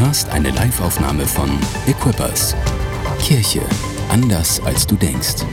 hörst 0.00 0.28
eine 0.30 0.50
Liveaufnahme 0.50 1.26
von 1.26 1.50
Equippers. 1.86 2.54
Kirche 3.20 3.62
anders 4.10 4.60
als 4.64 4.86
du 4.86 4.94
denkst. 4.94 5.44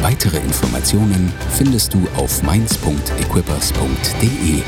Weitere 0.00 0.38
Informationen 0.38 1.30
findest 1.50 1.92
du 1.92 2.06
auf 2.16 2.42
mainz.equippers.de. 2.42 4.62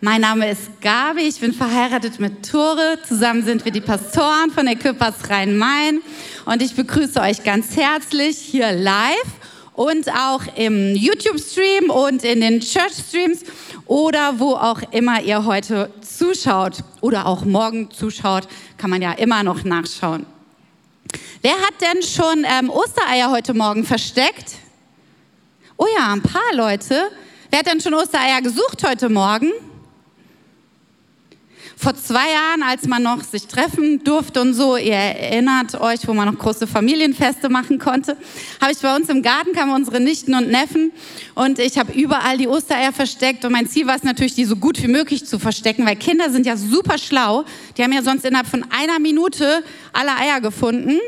Mein 0.00 0.20
Name 0.20 0.50
ist 0.50 0.80
Gabi, 0.80 1.22
ich 1.22 1.40
bin 1.40 1.52
verheiratet 1.52 2.20
mit 2.20 2.48
Tore. 2.48 2.98
Zusammen 3.06 3.44
sind 3.44 3.64
wir 3.64 3.72
die 3.72 3.80
Pastoren 3.80 4.50
von 4.54 4.66
Equippers 4.66 5.28
Rhein-Main 5.28 6.00
und 6.44 6.62
ich 6.62 6.76
begrüße 6.76 7.20
euch 7.20 7.42
ganz 7.42 7.76
herzlich 7.76 8.36
hier 8.36 8.70
live 8.72 9.37
und 9.78 10.12
auch 10.12 10.42
im 10.56 10.96
YouTube-Stream 10.96 11.88
und 11.88 12.24
in 12.24 12.40
den 12.40 12.58
Church-Streams 12.58 13.44
oder 13.86 14.40
wo 14.40 14.54
auch 14.54 14.80
immer 14.90 15.22
ihr 15.22 15.44
heute 15.44 15.88
zuschaut 16.00 16.78
oder 17.00 17.26
auch 17.26 17.44
morgen 17.44 17.88
zuschaut, 17.92 18.48
kann 18.76 18.90
man 18.90 19.02
ja 19.02 19.12
immer 19.12 19.44
noch 19.44 19.62
nachschauen. 19.62 20.26
Wer 21.42 21.52
hat 21.52 21.74
denn 21.80 22.02
schon 22.02 22.44
ähm, 22.44 22.70
Ostereier 22.70 23.30
heute 23.30 23.54
Morgen 23.54 23.84
versteckt? 23.84 24.56
Oh 25.76 25.86
ja, 25.96 26.12
ein 26.12 26.22
paar 26.22 26.54
Leute. 26.54 27.12
Wer 27.50 27.60
hat 27.60 27.68
denn 27.68 27.80
schon 27.80 27.94
Ostereier 27.94 28.42
gesucht 28.42 28.84
heute 28.84 29.08
Morgen? 29.08 29.52
Vor 31.78 31.94
zwei 31.94 32.32
Jahren, 32.32 32.64
als 32.64 32.88
man 32.88 33.04
noch 33.04 33.22
sich 33.22 33.46
treffen 33.46 34.02
durfte 34.02 34.40
und 34.40 34.52
so, 34.52 34.76
ihr 34.76 34.94
erinnert 34.94 35.80
euch, 35.80 36.00
wo 36.08 36.12
man 36.12 36.26
noch 36.26 36.36
große 36.36 36.66
Familienfeste 36.66 37.48
machen 37.48 37.78
konnte, 37.78 38.16
habe 38.60 38.72
ich 38.72 38.78
bei 38.78 38.96
uns 38.96 39.08
im 39.08 39.22
Garten 39.22 39.52
kamen 39.52 39.72
unsere 39.72 40.00
Nichten 40.00 40.34
und 40.34 40.48
Neffen 40.48 40.90
und 41.36 41.60
ich 41.60 41.78
habe 41.78 41.92
überall 41.92 42.36
die 42.36 42.48
Ostereier 42.48 42.92
versteckt 42.92 43.44
und 43.44 43.52
mein 43.52 43.68
Ziel 43.68 43.86
war 43.86 43.94
es 43.94 44.02
natürlich, 44.02 44.34
die 44.34 44.44
so 44.44 44.56
gut 44.56 44.82
wie 44.82 44.88
möglich 44.88 45.24
zu 45.24 45.38
verstecken, 45.38 45.86
weil 45.86 45.94
Kinder 45.94 46.30
sind 46.30 46.46
ja 46.46 46.56
super 46.56 46.98
schlau. 46.98 47.44
Die 47.76 47.84
haben 47.84 47.92
ja 47.92 48.02
sonst 48.02 48.24
innerhalb 48.24 48.48
von 48.48 48.64
einer 48.70 48.98
Minute 48.98 49.62
alle 49.92 50.16
Eier 50.16 50.40
gefunden. 50.40 50.98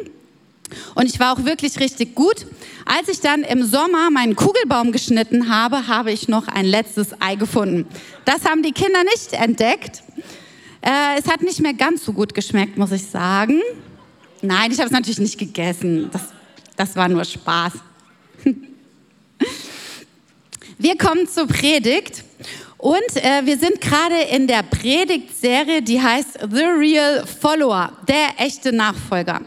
Und 0.94 1.06
ich 1.06 1.18
war 1.18 1.32
auch 1.32 1.44
wirklich 1.44 1.80
richtig 1.80 2.14
gut. 2.14 2.46
Als 2.84 3.08
ich 3.08 3.20
dann 3.20 3.42
im 3.42 3.64
Sommer 3.64 4.08
meinen 4.10 4.36
Kugelbaum 4.36 4.92
geschnitten 4.92 5.52
habe, 5.52 5.88
habe 5.88 6.12
ich 6.12 6.28
noch 6.28 6.46
ein 6.46 6.64
letztes 6.64 7.20
Ei 7.20 7.34
gefunden. 7.34 7.86
Das 8.24 8.44
haben 8.44 8.62
die 8.62 8.70
Kinder 8.70 9.02
nicht 9.02 9.32
entdeckt. 9.32 10.04
Äh, 10.82 11.18
es 11.18 11.26
hat 11.28 11.42
nicht 11.42 11.60
mehr 11.60 11.74
ganz 11.74 12.04
so 12.04 12.12
gut 12.12 12.34
geschmeckt, 12.34 12.78
muss 12.78 12.92
ich 12.92 13.06
sagen. 13.06 13.60
Nein, 14.42 14.72
ich 14.72 14.78
habe 14.78 14.86
es 14.86 14.92
natürlich 14.92 15.18
nicht 15.18 15.38
gegessen. 15.38 16.08
Das, 16.10 16.28
das 16.76 16.96
war 16.96 17.08
nur 17.08 17.24
Spaß. 17.24 17.72
Wir 20.78 20.96
kommen 20.96 21.28
zur 21.28 21.46
Predigt 21.46 22.24
und 22.78 23.16
äh, 23.16 23.44
wir 23.44 23.58
sind 23.58 23.82
gerade 23.82 24.22
in 24.34 24.46
der 24.46 24.62
Predigtserie, 24.62 25.82
die 25.82 26.00
heißt 26.00 26.38
The 26.50 26.64
Real 26.64 27.26
Follower, 27.26 27.92
der 28.08 28.30
echte 28.38 28.72
Nachfolger. 28.72 29.42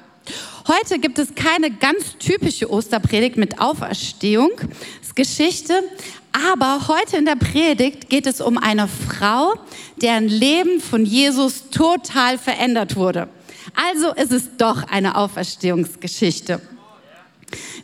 Heute 0.79 0.97
gibt 0.97 1.19
es 1.19 1.35
keine 1.35 1.69
ganz 1.69 2.17
typische 2.17 2.71
Osterpredigt 2.71 3.37
mit 3.37 3.59
Auferstehung, 3.59 4.51
ist 5.01 5.15
Geschichte, 5.15 5.83
aber 6.31 6.87
heute 6.87 7.17
in 7.17 7.25
der 7.25 7.35
Predigt 7.35 8.09
geht 8.09 8.25
es 8.25 8.41
um 8.41 8.57
eine 8.57 8.87
Frau, 8.87 9.53
deren 9.97 10.27
Leben 10.27 10.79
von 10.79 11.05
Jesus 11.05 11.69
total 11.69 12.37
verändert 12.37 12.95
wurde. 12.95 13.27
Also 13.75 14.13
ist 14.13 14.31
es 14.31 14.57
doch 14.57 14.83
eine 14.87 15.15
Auferstehungsgeschichte. 15.15 16.59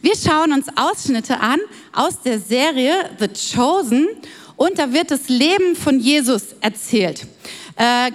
Wir 0.02 0.16
schauen 0.16 0.54
uns 0.54 0.66
Ausschnitte 0.76 1.40
an 1.42 1.60
aus 1.94 2.22
der 2.22 2.40
Serie 2.40 2.94
The 3.20 3.28
Chosen 3.28 4.08
und 4.56 4.80
da 4.80 4.94
wird 4.94 5.11
das 5.11 5.30
Leben 5.30 5.76
von 5.76 6.00
Jesus 6.00 6.56
erzählt. 6.61 7.27
Äh, 7.76 8.11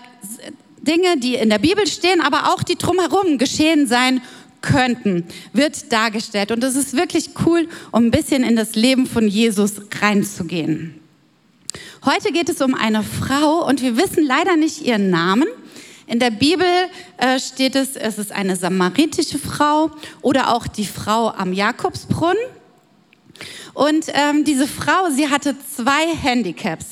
Dinge, 0.80 1.16
die 1.18 1.36
in 1.36 1.48
der 1.48 1.58
Bibel 1.58 1.86
stehen, 1.86 2.20
aber 2.20 2.52
auch 2.52 2.62
die 2.62 2.76
drumherum 2.76 3.38
geschehen 3.38 3.86
sein 3.86 4.20
könnten, 4.64 5.24
wird 5.52 5.92
dargestellt. 5.92 6.50
Und 6.50 6.64
es 6.64 6.74
ist 6.74 6.96
wirklich 6.96 7.30
cool, 7.46 7.68
um 7.92 8.06
ein 8.06 8.10
bisschen 8.10 8.42
in 8.42 8.56
das 8.56 8.74
Leben 8.74 9.06
von 9.06 9.28
Jesus 9.28 9.74
reinzugehen. 10.00 10.98
Heute 12.04 12.32
geht 12.32 12.48
es 12.48 12.60
um 12.60 12.74
eine 12.74 13.02
Frau 13.02 13.66
und 13.66 13.82
wir 13.82 13.96
wissen 13.96 14.24
leider 14.24 14.56
nicht 14.56 14.82
ihren 14.82 15.10
Namen. 15.10 15.46
In 16.06 16.18
der 16.18 16.30
Bibel 16.30 16.66
äh, 17.16 17.38
steht 17.38 17.76
es, 17.76 17.96
es 17.96 18.18
ist 18.18 18.32
eine 18.32 18.56
samaritische 18.56 19.38
Frau 19.38 19.90
oder 20.22 20.54
auch 20.54 20.66
die 20.66 20.86
Frau 20.86 21.30
am 21.30 21.52
Jakobsbrunnen. 21.52 22.42
Und 23.74 24.06
ähm, 24.08 24.44
diese 24.44 24.66
Frau, 24.66 25.10
sie 25.10 25.28
hatte 25.28 25.56
zwei 25.76 26.14
Handicaps. 26.14 26.86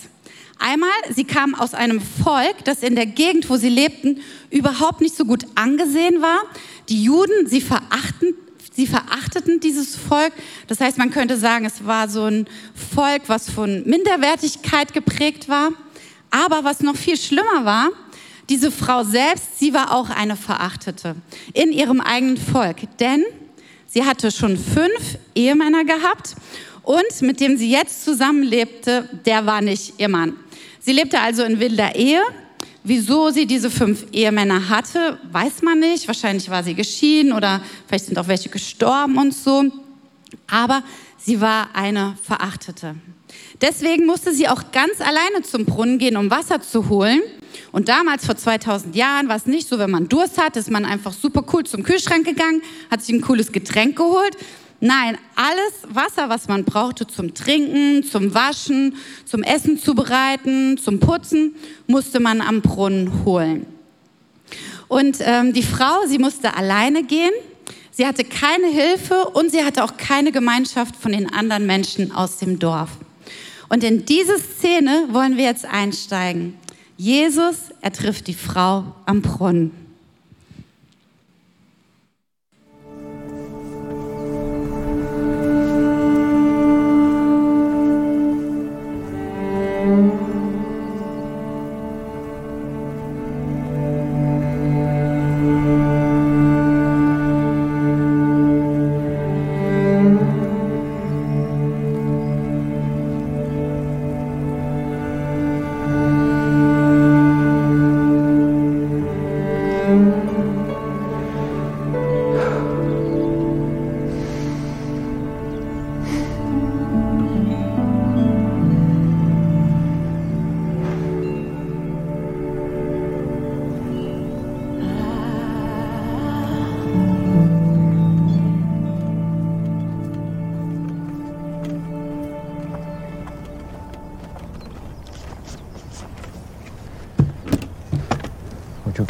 Einmal, 0.59 0.91
sie 1.11 1.25
kam 1.25 1.56
aus 1.56 1.75
einem 1.75 2.00
Volk, 2.00 2.65
das 2.65 2.84
in 2.84 2.94
der 2.94 3.06
Gegend, 3.06 3.50
wo 3.50 3.56
sie 3.56 3.69
lebten, 3.69 4.21
überhaupt 4.49 5.00
nicht 5.00 5.16
so 5.16 5.25
gut 5.25 5.44
angesehen 5.56 6.22
war. 6.22 6.43
Die 6.88 7.04
Juden, 7.04 7.47
sie 7.47 7.60
verachten 7.60 8.34
sie 8.75 8.87
verachteten 8.87 9.60
dieses 9.60 9.97
Volk. 9.97 10.32
Das 10.66 10.81
heißt, 10.81 10.98
man 10.98 11.10
könnte 11.10 11.37
sagen, 11.37 11.65
es 11.65 11.84
war 11.84 12.09
so 12.09 12.25
ein 12.25 12.47
Volk, 12.94 13.22
was 13.26 13.50
von 13.50 13.82
Minderwertigkeit 13.87 14.93
geprägt 14.93 15.48
war. 15.48 15.70
Aber 16.31 16.65
was 16.65 16.81
noch 16.81 16.97
viel 16.97 17.19
schlimmer 17.19 17.65
war, 17.65 17.91
diese 18.48 18.70
Frau 18.70 19.04
selbst, 19.04 19.59
sie 19.59 19.75
war 19.75 19.94
auch 19.94 20.10
eine 20.10 20.37
Verachtete 20.37 21.16
in 21.53 21.72
ihrem 21.72 22.00
eigenen 22.00 22.38
Volk. 22.38 22.76
Denn 22.99 23.25
sie 23.87 24.04
hatte 24.04 24.31
schon 24.31 24.56
fünf 24.56 25.19
Ehemänner 25.34 25.84
gehabt 25.84 26.34
und 26.82 27.22
mit 27.22 27.41
dem 27.41 27.56
sie 27.56 27.70
jetzt 27.70 28.04
zusammenlebte, 28.04 29.09
der 29.26 29.47
war 29.47 29.60
nicht 29.60 29.94
ihr 29.99 30.09
Mann. 30.09 30.34
Sie 30.81 30.93
lebte 30.93 31.20
also 31.20 31.44
in 31.44 31.60
wilder 31.60 31.94
Ehe 31.94 32.20
Wieso 32.84 33.31
sie 33.31 33.47
diese 33.47 33.70
fünf 33.70 34.06
Ehemänner 34.12 34.69
hatte, 34.69 35.19
weiß 35.31 35.62
man 35.62 35.78
nicht. 35.78 36.09
Wahrscheinlich 36.09 36.50
war 36.50 36.65
sie 36.65 36.75
geschieden 36.75 37.32
oder 37.32 37.62
vielleicht 37.87 38.06
sind 38.06 38.19
auch 38.19 38.26
welche 38.26 38.48
gestorben 38.48 39.19
und 39.19 39.32
so. 39.32 39.65
Aber 40.50 40.82
sie 41.16 41.41
war 41.41 41.69
eine 41.75 42.16
Verachtete. 42.22 42.97
Deswegen 43.60 44.06
musste 44.06 44.32
sie 44.32 44.48
auch 44.48 44.72
ganz 44.72 45.00
alleine 45.00 45.43
zum 45.43 45.65
Brunnen 45.65 45.98
gehen, 45.98 46.16
um 46.16 46.31
Wasser 46.31 46.60
zu 46.60 46.88
holen. 46.88 47.20
Und 47.70 47.88
damals, 47.88 48.26
vor 48.26 48.37
2000 48.37 48.97
Jahren, 48.97 49.28
war 49.28 49.37
es 49.37 49.47
nicht 49.47 49.69
so, 49.69 49.78
wenn 49.78 49.91
man 49.91 50.09
Durst 50.09 50.38
hat, 50.38 50.56
ist 50.56 50.70
man 50.70 50.84
einfach 50.84 51.12
super 51.12 51.44
cool 51.53 51.64
zum 51.64 51.84
Kühlschrank 51.84 52.26
gegangen, 52.26 52.62
hat 52.91 53.03
sich 53.03 53.14
ein 53.14 53.20
cooles 53.20 53.53
Getränk 53.53 53.97
geholt, 53.97 54.37
Nein, 54.84 55.16
alles 55.37 55.94
Wasser, 55.94 56.28
was 56.28 56.48
man 56.48 56.65
brauchte 56.65 57.06
zum 57.06 57.34
Trinken, 57.34 58.03
zum 58.03 58.34
Waschen, 58.34 58.97
zum 59.25 59.44
Essen 59.44 59.78
zubereiten, 59.78 60.76
zum 60.76 60.98
Putzen, 60.98 61.54
musste 61.87 62.19
man 62.19 62.41
am 62.41 62.62
Brunnen 62.62 63.25
holen. 63.25 63.65
Und 64.88 65.19
ähm, 65.20 65.53
die 65.53 65.62
Frau, 65.62 66.04
sie 66.09 66.19
musste 66.19 66.56
alleine 66.56 67.04
gehen. 67.04 67.31
Sie 67.93 68.04
hatte 68.04 68.25
keine 68.25 68.66
Hilfe 68.66 69.26
und 69.26 69.53
sie 69.53 69.62
hatte 69.62 69.84
auch 69.84 69.97
keine 69.97 70.32
Gemeinschaft 70.32 70.97
von 70.97 71.12
den 71.12 71.32
anderen 71.32 71.64
Menschen 71.64 72.10
aus 72.10 72.38
dem 72.38 72.59
Dorf. 72.59 72.91
Und 73.69 73.84
in 73.84 74.04
diese 74.04 74.37
Szene 74.37 75.06
wollen 75.12 75.37
wir 75.37 75.44
jetzt 75.44 75.64
einsteigen. 75.64 76.59
Jesus, 76.97 77.56
er 77.82 77.93
trifft 77.93 78.26
die 78.26 78.34
Frau 78.34 78.97
am 79.06 79.22
Brunnen. 79.22 79.81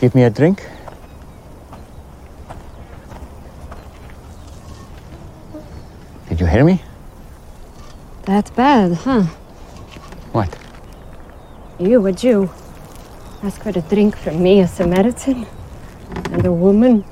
Give 0.03 0.17
me 0.17 0.25
a 0.25 0.31
drink? 0.31 0.69
Did 6.29 6.41
you 6.41 6.47
hear 6.47 6.65
me? 6.65 6.83
That 8.25 8.51
bad, 8.57 8.95
huh? 8.95 9.23
What? 10.33 10.59
You, 11.79 12.05
a 12.07 12.13
Jew, 12.13 12.51
ask 13.45 13.63
for 13.63 13.69
a 13.69 13.81
drink 13.83 14.17
from 14.17 14.43
me, 14.43 14.61
a 14.61 14.67
Samaritan, 14.67 15.47
and 16.33 16.45
a 16.47 16.53
woman. 16.53 17.05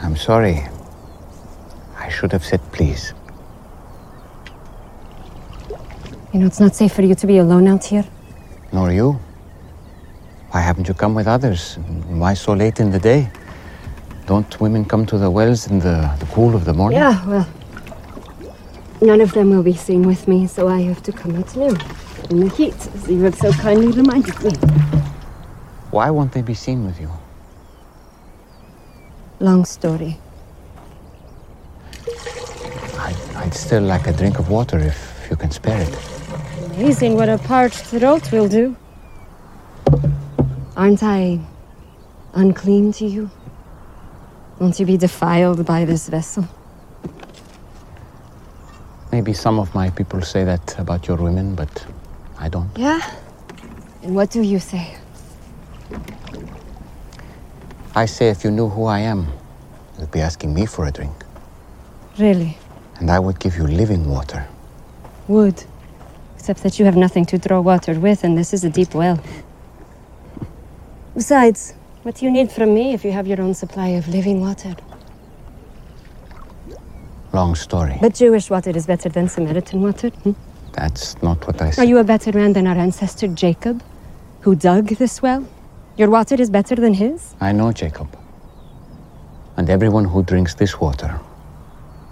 I'm 0.00 0.16
sorry. 0.16 0.66
I 1.98 2.08
should 2.08 2.32
have 2.32 2.46
said 2.46 2.62
please. 2.72 3.12
You 6.32 6.40
know, 6.40 6.46
it's 6.46 6.60
not 6.60 6.74
safe 6.74 6.94
for 6.94 7.02
you 7.02 7.14
to 7.14 7.26
be 7.26 7.36
alone 7.36 7.68
out 7.68 7.84
here. 7.84 8.06
Nor 8.72 8.90
you. 8.90 9.20
Why 10.54 10.60
haven't 10.60 10.86
you 10.86 10.94
come 10.94 11.16
with 11.16 11.26
others? 11.26 11.74
Why 12.06 12.34
so 12.34 12.52
late 12.52 12.78
in 12.78 12.92
the 12.92 13.00
day? 13.00 13.28
Don't 14.26 14.60
women 14.60 14.84
come 14.84 15.04
to 15.06 15.18
the 15.18 15.28
wells 15.28 15.66
in 15.66 15.80
the, 15.80 16.14
the 16.20 16.26
cool 16.26 16.54
of 16.54 16.64
the 16.64 16.72
morning? 16.72 16.96
Yeah, 16.96 17.26
well, 17.26 17.48
none 19.02 19.20
of 19.20 19.32
them 19.32 19.50
will 19.50 19.64
be 19.64 19.74
seen 19.74 20.06
with 20.06 20.28
me, 20.28 20.46
so 20.46 20.68
I 20.68 20.82
have 20.82 21.02
to 21.02 21.12
come 21.12 21.34
out 21.34 21.56
now. 21.56 21.74
In 22.30 22.38
the 22.38 22.48
heat, 22.50 22.76
as 22.94 23.10
you 23.10 23.20
have 23.24 23.34
so 23.34 23.50
kindly 23.54 23.88
reminded 23.88 24.40
me. 24.44 24.52
Why 25.90 26.08
won't 26.10 26.30
they 26.30 26.42
be 26.42 26.54
seen 26.54 26.86
with 26.86 27.00
you? 27.00 27.10
Long 29.40 29.64
story. 29.64 30.20
I'd, 32.96 33.16
I'd 33.34 33.54
still 33.54 33.82
like 33.82 34.06
a 34.06 34.12
drink 34.12 34.38
of 34.38 34.50
water 34.50 34.78
if 34.78 35.26
you 35.28 35.34
can 35.34 35.50
spare 35.50 35.80
it. 35.80 35.98
Amazing 36.76 37.16
what 37.16 37.28
a 37.28 37.38
parched 37.38 37.86
throat 37.86 38.30
will 38.30 38.46
do. 38.48 38.76
Aren't 40.76 41.02
I 41.04 41.38
unclean 42.32 42.92
to 42.94 43.06
you? 43.06 43.30
Won't 44.58 44.80
you 44.80 44.86
be 44.86 44.96
defiled 44.96 45.64
by 45.64 45.84
this 45.84 46.08
vessel? 46.08 46.48
Maybe 49.12 49.32
some 49.32 49.60
of 49.60 49.72
my 49.74 49.90
people 49.90 50.20
say 50.22 50.42
that 50.42 50.76
about 50.78 51.06
your 51.06 51.16
women, 51.16 51.54
but 51.54 51.86
I 52.38 52.48
don't. 52.48 52.76
Yeah? 52.76 53.00
And 54.02 54.16
what 54.16 54.30
do 54.30 54.42
you 54.42 54.58
say? 54.58 54.96
I 57.94 58.06
say 58.06 58.28
if 58.28 58.42
you 58.42 58.50
knew 58.50 58.68
who 58.68 58.86
I 58.86 58.98
am, 58.98 59.28
you'd 60.00 60.10
be 60.10 60.20
asking 60.20 60.52
me 60.52 60.66
for 60.66 60.86
a 60.86 60.90
drink. 60.90 61.14
Really? 62.18 62.58
And 62.96 63.10
I 63.10 63.20
would 63.20 63.38
give 63.38 63.56
you 63.56 63.66
living 63.68 64.08
water. 64.08 64.44
Would. 65.28 65.62
Except 66.36 66.64
that 66.64 66.80
you 66.80 66.84
have 66.84 66.96
nothing 66.96 67.24
to 67.26 67.38
draw 67.38 67.60
water 67.60 67.98
with, 68.00 68.24
and 68.24 68.36
this 68.36 68.52
is 68.52 68.64
a 68.64 68.70
deep 68.70 68.94
well. 68.94 69.22
Besides, 71.14 71.74
what 72.02 72.16
do 72.16 72.24
you 72.26 72.30
need 72.32 72.50
from 72.50 72.74
me 72.74 72.92
if 72.92 73.04
you 73.04 73.12
have 73.12 73.26
your 73.26 73.40
own 73.40 73.54
supply 73.54 73.88
of 73.88 74.08
living 74.08 74.40
water? 74.40 74.74
Long 77.32 77.54
story. 77.54 77.96
But 78.00 78.14
Jewish 78.14 78.50
water 78.50 78.70
is 78.70 78.86
better 78.86 79.08
than 79.08 79.28
Samaritan 79.28 79.80
water. 79.80 80.08
hmm? 80.08 80.32
That's 80.72 81.20
not 81.22 81.46
what 81.46 81.62
I 81.62 81.70
said. 81.70 81.82
Are 81.82 81.88
you 81.88 81.98
a 81.98 82.04
better 82.04 82.32
man 82.32 82.52
than 82.52 82.66
our 82.66 82.76
ancestor 82.76 83.28
Jacob, 83.28 83.82
who 84.40 84.56
dug 84.56 84.88
this 84.88 85.22
well? 85.22 85.46
Your 85.96 86.10
water 86.10 86.34
is 86.34 86.50
better 86.50 86.74
than 86.74 86.94
his? 86.94 87.34
I 87.40 87.52
know 87.52 87.70
Jacob. 87.72 88.08
And 89.56 89.70
everyone 89.70 90.04
who 90.04 90.24
drinks 90.24 90.54
this 90.54 90.80
water 90.80 91.20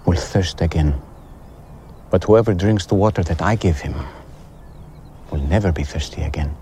will 0.06 0.16
thirst 0.16 0.60
again. 0.60 0.94
But 2.10 2.22
whoever 2.22 2.54
drinks 2.54 2.86
the 2.86 2.94
water 2.94 3.24
that 3.24 3.42
I 3.42 3.56
give 3.56 3.78
him 3.80 3.94
will 5.32 5.40
never 5.40 5.72
be 5.72 5.82
thirsty 5.82 6.22
again. 6.22 6.54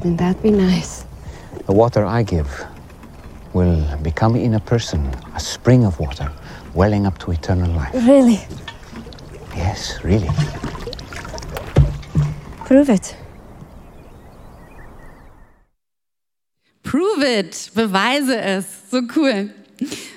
Wouldn't 0.00 0.16
that 0.20 0.42
be 0.42 0.50
nice? 0.50 1.04
The 1.66 1.74
water 1.74 2.06
I 2.06 2.22
give 2.22 2.48
will 3.52 3.84
become 4.02 4.34
in 4.34 4.54
a 4.54 4.60
person 4.60 5.14
a 5.34 5.40
spring 5.40 5.84
of 5.84 6.00
water 6.00 6.32
welling 6.72 7.04
up 7.04 7.18
to 7.18 7.32
eternal 7.32 7.70
life. 7.72 7.92
Really? 7.92 8.40
Yes, 9.54 10.02
really. 10.02 10.30
Prove 12.64 12.88
it. 12.88 13.14
Prove 16.82 17.22
it, 17.22 17.70
beweise 17.74 18.40
es. 18.40 18.64
So 18.90 19.02
cool. 19.02 19.50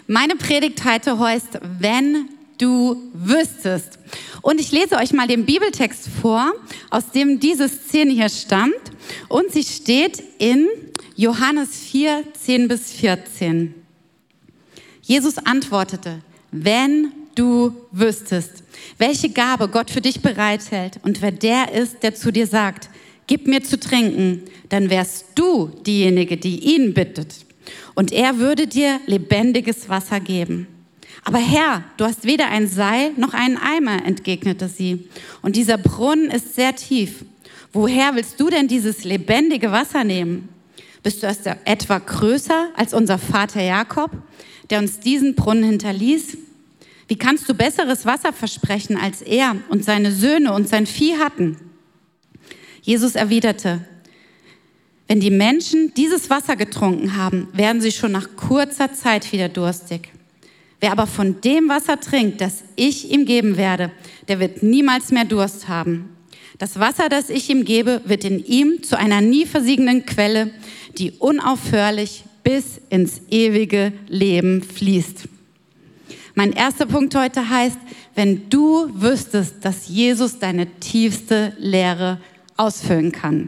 Meine 0.07 0.38
Predigt 0.38 0.86
heute 0.86 1.19
heißt, 1.19 1.59
wenn 1.62 2.29
du 2.57 2.97
wüsstest. 3.13 4.00
Und 4.41 4.59
ich 4.59 4.71
lese 4.71 4.97
euch 4.97 5.13
mal 5.13 5.27
den 5.27 5.45
Bibeltext 5.45 6.07
vor, 6.21 6.53
aus 6.89 7.11
dem 7.11 7.39
diese 7.39 7.69
Szene 7.69 8.11
hier 8.13 8.29
stammt. 8.29 8.73
Und 9.29 9.51
sie 9.51 9.63
steht 9.63 10.23
in 10.39 10.67
Johannes 11.15 11.75
4, 11.75 12.23
10 12.33 12.67
bis 12.67 12.91
14. 12.91 13.73
Jesus 15.01 15.38
antwortete, 15.38 16.21
wenn 16.51 17.11
du 17.35 17.75
wüsstest, 17.91 18.63
welche 18.97 19.29
Gabe 19.29 19.67
Gott 19.67 19.91
für 19.91 20.01
dich 20.01 20.21
bereithält 20.21 21.00
und 21.03 21.21
wer 21.21 21.31
der 21.31 21.71
ist, 21.71 22.03
der 22.03 22.15
zu 22.15 22.31
dir 22.31 22.47
sagt, 22.47 22.89
gib 23.27 23.47
mir 23.47 23.63
zu 23.63 23.79
trinken, 23.79 24.44
dann 24.69 24.89
wärst 24.89 25.27
du 25.35 25.67
diejenige, 25.85 26.38
die 26.38 26.75
ihn 26.75 26.94
bittet. 26.94 27.45
Und 27.95 28.11
er 28.11 28.39
würde 28.39 28.67
dir 28.67 29.00
lebendiges 29.05 29.89
Wasser 29.89 30.19
geben. 30.19 30.67
Aber 31.23 31.37
Herr, 31.37 31.83
du 31.97 32.05
hast 32.05 32.25
weder 32.25 32.47
ein 32.47 32.67
Seil 32.67 33.11
noch 33.15 33.33
einen 33.33 33.57
Eimer, 33.57 34.05
entgegnete 34.05 34.67
sie. 34.67 35.07
Und 35.41 35.55
dieser 35.55 35.77
Brunnen 35.77 36.29
ist 36.29 36.55
sehr 36.55 36.75
tief. 36.75 37.23
Woher 37.71 38.15
willst 38.15 38.39
du 38.39 38.49
denn 38.49 38.67
dieses 38.67 39.03
lebendige 39.03 39.71
Wasser 39.71 40.03
nehmen? 40.03 40.49
Bist 41.01 41.23
du 41.23 41.27
etwa 41.65 41.97
größer 41.97 42.69
als 42.75 42.93
unser 42.93 43.17
Vater 43.17 43.61
Jakob, 43.61 44.11
der 44.69 44.79
uns 44.79 44.99
diesen 44.99 45.35
Brunnen 45.35 45.63
hinterließ? 45.63 46.37
Wie 47.07 47.17
kannst 47.17 47.47
du 47.49 47.53
besseres 47.53 48.05
Wasser 48.05 48.31
versprechen, 48.31 48.97
als 48.97 49.21
er 49.21 49.55
und 49.69 49.83
seine 49.83 50.11
Söhne 50.11 50.53
und 50.53 50.67
sein 50.67 50.85
Vieh 50.85 51.17
hatten? 51.17 51.57
Jesus 52.81 53.15
erwiderte, 53.15 53.85
wenn 55.07 55.19
die 55.19 55.31
Menschen 55.31 55.93
dieses 55.95 56.29
Wasser 56.29 56.55
getrunken 56.55 57.17
haben, 57.17 57.47
werden 57.53 57.81
sie 57.81 57.91
schon 57.91 58.11
nach 58.11 58.35
kurzer 58.35 58.93
Zeit 58.93 59.31
wieder 59.31 59.49
durstig. 59.49 60.09
Wer 60.83 60.91
aber 60.91 61.07
von 61.07 61.39
dem 61.39 61.69
Wasser 61.69 61.97
trinkt, 61.97 62.41
das 62.41 62.62
ich 62.75 63.09
ihm 63.09 63.24
geben 63.24 63.56
werde, 63.56 63.89
der 64.27 64.41
wird 64.41 64.63
niemals 64.63 65.12
mehr 65.12 65.24
Durst 65.24 65.69
haben. 65.69 66.09
Das 66.57 66.77
Wasser, 66.77 67.07
das 67.07 67.30
ich 67.30 67.50
ihm 67.50 67.63
gebe, 67.63 68.01
wird 68.03 68.25
in 68.25 68.45
ihm 68.45 68.83
zu 68.83 68.97
einer 68.97 69.21
nie 69.21 69.45
versiegenden 69.45 70.06
Quelle, 70.06 70.51
die 70.97 71.12
unaufhörlich 71.12 72.25
bis 72.44 72.81
ins 72.89 73.22
ewige 73.29 73.93
Leben 74.10 74.62
fließt. 74.62 75.29
Mein 76.36 76.51
erster 76.51 76.86
Punkt 76.86 77.15
heute 77.15 77.50
heißt, 77.50 77.79
wenn 78.15 78.50
du 78.50 78.89
wüsstest, 78.93 79.63
dass 79.63 79.88
Jesus 79.88 80.39
deine 80.39 80.67
tiefste 80.81 81.53
Lehre 81.60 82.19
ausfüllen 82.57 83.13
kann. 83.13 83.48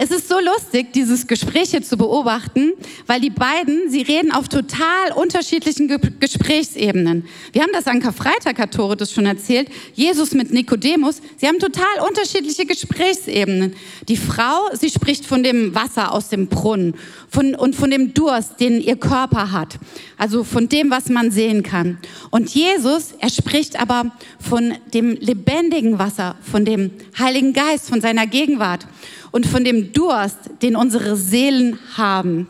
Es 0.00 0.12
ist 0.12 0.28
so 0.28 0.36
lustig, 0.38 0.92
dieses 0.92 1.26
Gespräch 1.26 1.70
hier 1.70 1.82
zu 1.82 1.96
beobachten, 1.96 2.70
weil 3.08 3.20
die 3.20 3.30
beiden, 3.30 3.90
sie 3.90 4.02
reden 4.02 4.30
auf 4.30 4.48
total 4.48 5.10
unterschiedlichen 5.16 5.88
Ge 5.88 5.98
Gesprächsebenen. 6.20 7.24
Wir 7.52 7.62
haben 7.62 7.72
das 7.72 7.88
an 7.88 7.98
Karfreitag, 7.98 8.60
hat 8.60 8.74
Tore 8.74 8.96
das 8.96 9.10
schon 9.10 9.26
erzählt, 9.26 9.68
Jesus 9.94 10.34
mit 10.34 10.52
Nikodemus, 10.52 11.20
sie 11.36 11.48
haben 11.48 11.58
total 11.58 12.06
unterschiedliche 12.06 12.64
Gesprächsebenen. 12.64 13.74
Die 14.06 14.16
Frau, 14.16 14.68
sie 14.72 14.88
spricht 14.88 15.26
von 15.26 15.42
dem 15.42 15.74
Wasser 15.74 16.12
aus 16.12 16.28
dem 16.28 16.46
Brunnen 16.46 16.94
von, 17.28 17.56
und 17.56 17.74
von 17.74 17.90
dem 17.90 18.14
Durst, 18.14 18.60
den 18.60 18.80
ihr 18.80 18.96
Körper 18.96 19.50
hat, 19.50 19.80
also 20.16 20.44
von 20.44 20.68
dem, 20.68 20.92
was 20.92 21.08
man 21.08 21.32
sehen 21.32 21.64
kann. 21.64 21.98
Und 22.30 22.54
Jesus, 22.54 23.14
er 23.18 23.30
spricht 23.30 23.80
aber 23.80 24.12
von 24.38 24.74
dem 24.94 25.16
lebendigen 25.16 25.98
Wasser, 25.98 26.36
von 26.40 26.64
dem 26.64 26.92
Heiligen 27.18 27.52
Geist, 27.52 27.88
von 27.88 28.00
seiner 28.00 28.28
Gegenwart 28.28 28.86
und 29.30 29.46
von 29.46 29.64
dem 29.64 29.87
Durst, 29.92 30.38
den 30.62 30.76
unsere 30.76 31.16
Seelen 31.16 31.78
haben. 31.96 32.48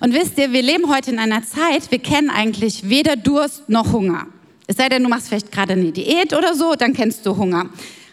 Und 0.00 0.12
wisst 0.12 0.38
ihr, 0.38 0.52
wir 0.52 0.62
leben 0.62 0.88
heute 0.88 1.10
in 1.10 1.18
einer 1.18 1.42
Zeit, 1.42 1.90
wir 1.90 1.98
kennen 1.98 2.30
eigentlich 2.30 2.88
weder 2.88 3.16
Durst 3.16 3.68
noch 3.68 3.92
Hunger. 3.92 4.26
Es 4.66 4.76
sei 4.76 4.88
denn, 4.88 5.02
du 5.02 5.08
machst 5.08 5.28
vielleicht 5.28 5.52
gerade 5.52 5.74
eine 5.74 5.92
Diät 5.92 6.32
oder 6.32 6.54
so, 6.54 6.74
dann 6.74 6.92
kennst 6.92 7.26
du 7.26 7.36
Hunger. 7.36 7.66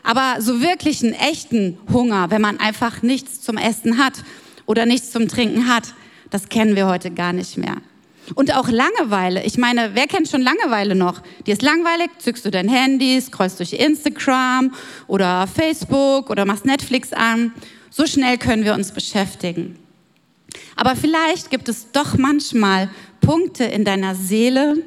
Aber 0.04 0.42
so 0.42 0.62
wirklich 0.62 1.04
einen 1.04 1.14
echten 1.14 1.78
Hunger, 1.92 2.32
wenn 2.32 2.42
man 2.42 2.60
einfach 2.60 3.02
nichts 3.02 3.42
zum 3.42 3.58
Essen 3.58 3.98
hat 3.98 4.14
oder 4.66 4.86
nichts 4.86 5.12
zum 5.12 5.28
Trinken 5.28 5.68
hat, 5.68 5.94
das 6.30 6.50
kennen 6.50 6.76
wir 6.76 6.88
heute 6.88 7.12
gar 7.12 7.34
nicht 7.34 7.58
mehr. 7.58 7.76
Und 8.36 8.56
auch 8.56 8.70
Langeweile. 8.70 9.44
Ich 9.44 9.58
meine, 9.58 9.92
wer 9.94 10.08
kennt 10.08 10.30
schon 10.30 10.42
Langeweile 10.42 10.96
noch? 10.96 11.22
Dir 11.46 11.54
ist 11.54 11.62
langweilig, 11.62 12.10
zückst 12.20 12.46
du 12.46 12.52
dein 12.52 12.70
Handy, 12.70 13.20
scrollst 13.20 13.60
durch 13.60 13.74
Instagram 13.74 14.74
oder 15.08 15.48
Facebook 15.48 16.30
oder 16.30 16.46
machst 16.46 16.66
Netflix 16.66 17.12
an. 17.14 17.54
So 17.92 18.08
schnell 18.08 18.38
können 18.38 18.64
wir 18.64 18.74
uns 18.74 18.92
beschäftigen. 18.92 19.78
Aber 20.76 20.96
vielleicht 20.96 21.50
gibt 21.50 21.70
es 21.70 21.92
doch 21.92 22.18
manchmal 22.18 22.90
Punkte 23.20 23.66
in 23.66 23.86
deiner 23.86 24.16
Seele, 24.16 24.78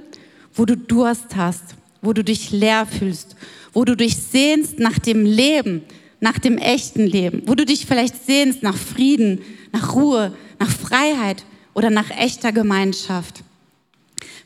wo 0.54 0.64
du 0.64 0.76
Durst 0.76 1.36
hast, 1.36 1.62
wo 2.02 2.12
du 2.12 2.24
dich 2.24 2.50
leer 2.50 2.86
fühlst, 2.86 3.36
wo 3.72 3.84
du 3.84 3.94
dich 3.94 4.16
sehnst 4.16 4.78
nach 4.78 4.98
dem 4.98 5.24
Leben, 5.26 5.82
nach 6.20 6.38
dem 6.38 6.56
echten 6.56 7.06
Leben, 7.06 7.42
wo 7.46 7.54
du 7.54 7.66
dich 7.66 7.86
vielleicht 7.86 8.24
sehnst 8.24 8.62
nach 8.62 8.76
Frieden, 8.76 9.40
nach 9.72 9.94
Ruhe, 9.94 10.32
nach 10.58 10.70
Freiheit 10.70 11.44
oder 11.74 11.90
nach 11.90 12.10
echter 12.10 12.52
Gemeinschaft. 12.52 13.42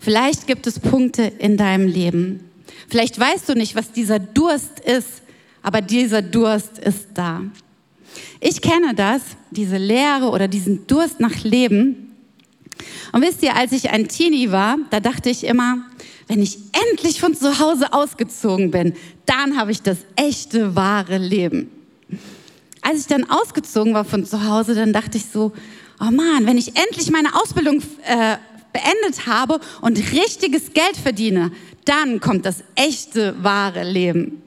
Vielleicht 0.00 0.46
gibt 0.46 0.66
es 0.66 0.80
Punkte 0.80 1.22
in 1.22 1.56
deinem 1.56 1.86
Leben. 1.86 2.40
Vielleicht 2.88 3.18
weißt 3.18 3.48
du 3.48 3.54
nicht, 3.54 3.76
was 3.76 3.92
dieser 3.92 4.18
Durst 4.18 4.80
ist, 4.80 5.22
aber 5.62 5.80
dieser 5.80 6.22
Durst 6.22 6.78
ist 6.78 7.08
da. 7.14 7.42
Ich 8.40 8.62
kenne 8.62 8.94
das, 8.94 9.22
diese 9.50 9.76
Leere 9.76 10.30
oder 10.30 10.48
diesen 10.48 10.87
Durst 10.87 11.20
nach 11.20 11.42
Leben. 11.44 12.16
Und 13.12 13.22
wisst 13.22 13.42
ihr, 13.42 13.56
als 13.56 13.72
ich 13.72 13.90
ein 13.90 14.08
Teenie 14.08 14.52
war, 14.52 14.76
da 14.90 15.00
dachte 15.00 15.30
ich 15.30 15.44
immer, 15.44 15.78
wenn 16.28 16.42
ich 16.42 16.58
endlich 16.90 17.20
von 17.20 17.34
zu 17.34 17.58
Hause 17.58 17.92
ausgezogen 17.92 18.70
bin, 18.70 18.94
dann 19.26 19.58
habe 19.58 19.72
ich 19.72 19.82
das 19.82 19.98
echte, 20.14 20.76
wahre 20.76 21.18
Leben. 21.18 21.70
Als 22.82 23.00
ich 23.00 23.06
dann 23.06 23.28
ausgezogen 23.28 23.94
war 23.94 24.04
von 24.04 24.25
zu 24.25 24.44
Hause, 24.44 24.75
dann 24.75 24.92
dachte 24.92 25.16
ich 25.16 25.26
so, 25.26 25.52
oh 26.00 26.10
Mann, 26.10 26.46
wenn 26.46 26.58
ich 26.58 26.76
endlich 26.76 27.10
meine 27.10 27.34
Ausbildung 27.34 27.82
äh, 28.04 28.37
beendet 28.72 29.26
habe 29.26 29.60
und 29.80 29.98
richtiges 30.12 30.72
Geld 30.72 30.96
verdiene, 30.96 31.50
dann 31.84 32.20
kommt 32.20 32.44
das 32.44 32.62
echte, 32.75 33.34
wahre 33.42 33.82
Leben. 33.82 34.42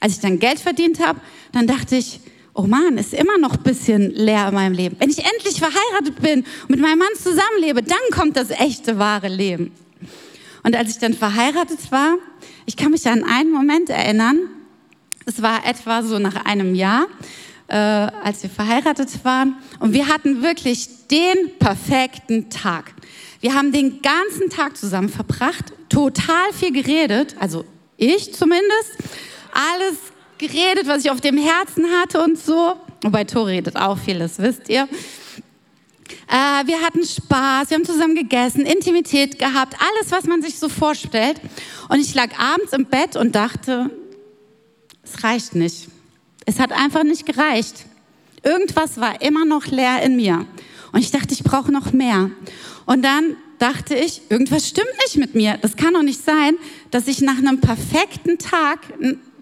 Als 0.00 0.14
ich 0.14 0.20
dann 0.20 0.38
Geld 0.38 0.60
verdient 0.60 1.04
habe, 1.04 1.20
dann 1.52 1.66
dachte 1.66 1.96
ich, 1.96 2.20
oh 2.54 2.62
Mann, 2.62 2.96
ist 2.98 3.12
immer 3.12 3.36
noch 3.38 3.54
ein 3.54 3.62
bisschen 3.62 4.10
leer 4.12 4.48
in 4.48 4.54
meinem 4.54 4.72
Leben. 4.72 4.96
Wenn 4.98 5.10
ich 5.10 5.18
endlich 5.18 5.58
verheiratet 5.58 6.20
bin 6.22 6.44
und 6.62 6.70
mit 6.70 6.80
meinem 6.80 6.98
Mann 6.98 7.08
zusammenlebe, 7.20 7.82
dann 7.82 7.98
kommt 8.12 8.36
das 8.36 8.50
echte, 8.50 8.98
wahre 8.98 9.28
Leben. 9.28 9.72
Und 10.62 10.74
als 10.74 10.90
ich 10.90 10.98
dann 10.98 11.14
verheiratet 11.14 11.90
war, 11.90 12.16
ich 12.64 12.76
kann 12.76 12.92
mich 12.92 13.06
an 13.08 13.24
einen 13.24 13.50
Moment 13.50 13.90
erinnern, 13.90 14.38
es 15.26 15.42
war 15.42 15.66
etwa 15.66 16.02
so 16.02 16.18
nach 16.18 16.44
einem 16.44 16.74
Jahr, 16.74 17.06
äh, 17.68 17.76
als 17.76 18.42
wir 18.42 18.50
verheiratet 18.50 19.24
waren. 19.24 19.56
Und 19.80 19.92
wir 19.92 20.08
hatten 20.08 20.42
wirklich 20.42 20.88
den 21.10 21.58
perfekten 21.58 22.50
Tag. 22.50 22.94
Wir 23.40 23.54
haben 23.54 23.72
den 23.72 24.00
ganzen 24.00 24.48
Tag 24.48 24.76
zusammen 24.76 25.08
verbracht, 25.08 25.72
total 25.88 26.52
viel 26.52 26.72
geredet, 26.72 27.36
also 27.38 27.64
ich 27.96 28.32
zumindest, 28.32 28.96
alles 29.52 30.13
geredet, 30.38 30.86
was 30.86 31.04
ich 31.04 31.10
auf 31.10 31.20
dem 31.20 31.36
Herzen 31.36 31.86
hatte 32.00 32.22
und 32.22 32.38
so. 32.38 32.76
Wobei 33.02 33.24
Tor 33.24 33.46
redet 33.46 33.76
auch 33.76 33.98
viel, 33.98 34.18
das 34.18 34.38
wisst 34.38 34.68
ihr. 34.68 34.88
Äh, 36.28 36.66
wir 36.66 36.80
hatten 36.80 37.04
Spaß, 37.04 37.70
wir 37.70 37.76
haben 37.76 37.84
zusammen 37.84 38.14
gegessen, 38.14 38.66
Intimität 38.66 39.38
gehabt, 39.38 39.76
alles, 39.78 40.10
was 40.10 40.24
man 40.24 40.42
sich 40.42 40.58
so 40.58 40.68
vorstellt. 40.68 41.40
Und 41.88 42.00
ich 42.00 42.14
lag 42.14 42.38
abends 42.38 42.72
im 42.72 42.86
Bett 42.86 43.16
und 43.16 43.34
dachte, 43.34 43.90
es 45.02 45.22
reicht 45.22 45.54
nicht. 45.54 45.88
Es 46.46 46.58
hat 46.58 46.72
einfach 46.72 47.04
nicht 47.04 47.26
gereicht. 47.26 47.86
Irgendwas 48.42 48.98
war 49.00 49.22
immer 49.22 49.44
noch 49.44 49.66
leer 49.66 50.02
in 50.02 50.16
mir. 50.16 50.46
Und 50.92 51.00
ich 51.00 51.10
dachte, 51.10 51.34
ich 51.34 51.42
brauche 51.42 51.72
noch 51.72 51.92
mehr. 51.92 52.30
Und 52.86 53.02
dann 53.02 53.36
dachte 53.58 53.94
ich, 53.94 54.22
irgendwas 54.28 54.68
stimmt 54.68 54.92
nicht 55.04 55.16
mit 55.16 55.34
mir. 55.34 55.58
Das 55.60 55.76
kann 55.76 55.94
doch 55.94 56.02
nicht 56.02 56.22
sein, 56.22 56.54
dass 56.90 57.08
ich 57.08 57.20
nach 57.20 57.38
einem 57.38 57.60
perfekten 57.60 58.38
Tag, 58.38 58.80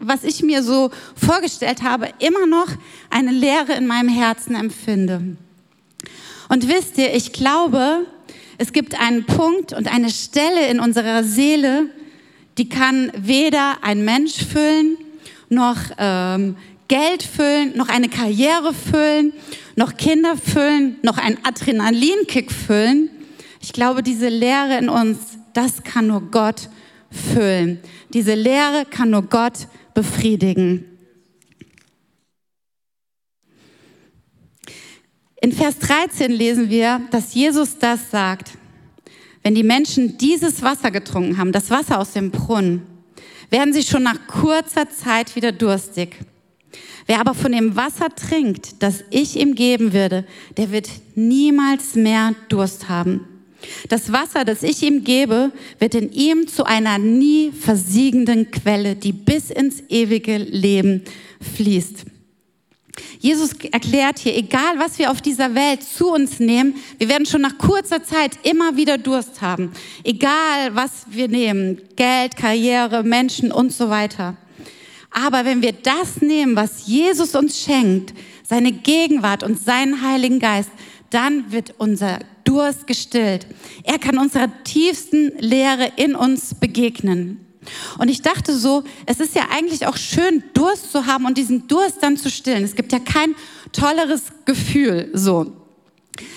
was 0.02 0.24
ich 0.24 0.42
mir 0.42 0.62
so 0.62 0.90
vorgestellt 1.14 1.82
habe, 1.82 2.08
immer 2.18 2.46
noch 2.46 2.66
eine 3.10 3.30
Leere 3.30 3.72
in 3.74 3.86
meinem 3.86 4.08
Herzen 4.08 4.54
empfinde. 4.54 5.36
Und 6.48 6.68
wisst 6.68 6.98
ihr, 6.98 7.14
ich 7.14 7.32
glaube, 7.32 8.06
es 8.58 8.72
gibt 8.72 9.00
einen 9.00 9.24
Punkt 9.24 9.72
und 9.72 9.92
eine 9.92 10.10
Stelle 10.10 10.66
in 10.68 10.80
unserer 10.80 11.24
Seele, 11.24 11.88
die 12.58 12.68
kann 12.68 13.10
weder 13.16 13.76
ein 13.82 14.04
Mensch 14.04 14.44
füllen, 14.44 14.98
noch 15.48 15.78
ähm, 15.98 16.56
Geld 16.88 17.22
füllen, 17.22 17.76
noch 17.76 17.88
eine 17.88 18.08
Karriere 18.08 18.74
füllen, 18.74 19.32
noch 19.76 19.96
Kinder 19.96 20.36
füllen, 20.36 20.96
noch 21.02 21.16
ein 21.16 21.38
Adrenalinkick 21.44 22.52
füllen. 22.52 23.08
Ich 23.60 23.72
glaube, 23.72 24.02
diese 24.02 24.28
Leere 24.28 24.76
in 24.78 24.88
uns, 24.88 25.18
das 25.54 25.82
kann 25.84 26.08
nur 26.08 26.20
Gott 26.30 26.68
füllen. 27.10 27.80
Diese 28.12 28.34
Leere 28.34 28.84
kann 28.90 29.10
nur 29.10 29.22
Gott 29.22 29.68
befriedigen. 29.94 30.84
In 35.40 35.52
Vers 35.52 35.78
13 35.80 36.30
lesen 36.30 36.70
wir, 36.70 37.00
dass 37.10 37.34
Jesus 37.34 37.78
das 37.78 38.10
sagt. 38.10 38.52
Wenn 39.42 39.56
die 39.56 39.64
Menschen 39.64 40.16
dieses 40.16 40.62
Wasser 40.62 40.92
getrunken 40.92 41.36
haben, 41.36 41.50
das 41.50 41.68
Wasser 41.70 41.98
aus 41.98 42.12
dem 42.12 42.30
Brunnen, 42.30 42.86
werden 43.50 43.72
sie 43.72 43.82
schon 43.82 44.04
nach 44.04 44.26
kurzer 44.28 44.88
Zeit 44.88 45.34
wieder 45.34 45.50
durstig. 45.50 46.16
Wer 47.06 47.20
aber 47.20 47.34
von 47.34 47.52
dem 47.52 47.74
Wasser 47.74 48.08
trinkt, 48.14 48.82
das 48.82 49.02
ich 49.10 49.36
ihm 49.36 49.54
geben 49.54 49.92
würde, 49.92 50.24
der 50.56 50.70
wird 50.70 50.88
niemals 51.16 51.96
mehr 51.96 52.34
Durst 52.48 52.88
haben. 52.88 53.31
Das 53.88 54.12
Wasser, 54.12 54.44
das 54.44 54.62
ich 54.62 54.82
ihm 54.82 55.04
gebe, 55.04 55.52
wird 55.78 55.94
in 55.94 56.12
ihm 56.12 56.48
zu 56.48 56.64
einer 56.64 56.98
nie 56.98 57.52
versiegenden 57.52 58.50
Quelle, 58.50 58.96
die 58.96 59.12
bis 59.12 59.50
ins 59.50 59.82
ewige 59.88 60.36
Leben 60.38 61.02
fließt. 61.54 62.04
Jesus 63.18 63.52
erklärt 63.70 64.18
hier, 64.18 64.36
egal 64.36 64.78
was 64.78 64.98
wir 64.98 65.10
auf 65.10 65.22
dieser 65.22 65.54
Welt 65.54 65.82
zu 65.82 66.12
uns 66.12 66.40
nehmen, 66.40 66.74
wir 66.98 67.08
werden 67.08 67.26
schon 67.26 67.40
nach 67.40 67.56
kurzer 67.56 68.02
Zeit 68.02 68.32
immer 68.42 68.76
wieder 68.76 68.98
Durst 68.98 69.40
haben. 69.40 69.72
Egal 70.04 70.74
was 70.74 71.06
wir 71.08 71.28
nehmen, 71.28 71.80
Geld, 71.96 72.36
Karriere, 72.36 73.02
Menschen 73.02 73.52
und 73.52 73.72
so 73.72 73.88
weiter. 73.88 74.36
Aber 75.10 75.44
wenn 75.44 75.62
wir 75.62 75.72
das 75.72 76.20
nehmen, 76.20 76.56
was 76.56 76.86
Jesus 76.86 77.34
uns 77.34 77.60
schenkt, 77.60 78.12
seine 78.42 78.72
Gegenwart 78.72 79.42
und 79.42 79.58
seinen 79.58 80.02
Heiligen 80.02 80.38
Geist, 80.38 80.70
dann 81.10 81.52
wird 81.52 81.74
unser 81.78 82.18
Durst 82.44 82.86
gestillt. 82.86 83.46
Er 83.84 83.98
kann 83.98 84.18
unserer 84.18 84.48
tiefsten 84.64 85.32
Leere 85.38 85.92
in 85.96 86.14
uns 86.14 86.54
begegnen. 86.54 87.46
Und 87.98 88.08
ich 88.08 88.22
dachte 88.22 88.56
so, 88.56 88.82
es 89.06 89.20
ist 89.20 89.34
ja 89.34 89.48
eigentlich 89.50 89.86
auch 89.86 89.96
schön, 89.96 90.42
Durst 90.52 90.90
zu 90.90 91.06
haben 91.06 91.26
und 91.26 91.38
diesen 91.38 91.68
Durst 91.68 92.02
dann 92.02 92.16
zu 92.16 92.30
stillen. 92.30 92.64
Es 92.64 92.74
gibt 92.74 92.92
ja 92.92 92.98
kein 92.98 93.34
tolleres 93.72 94.24
Gefühl 94.44 95.10
so. 95.12 95.52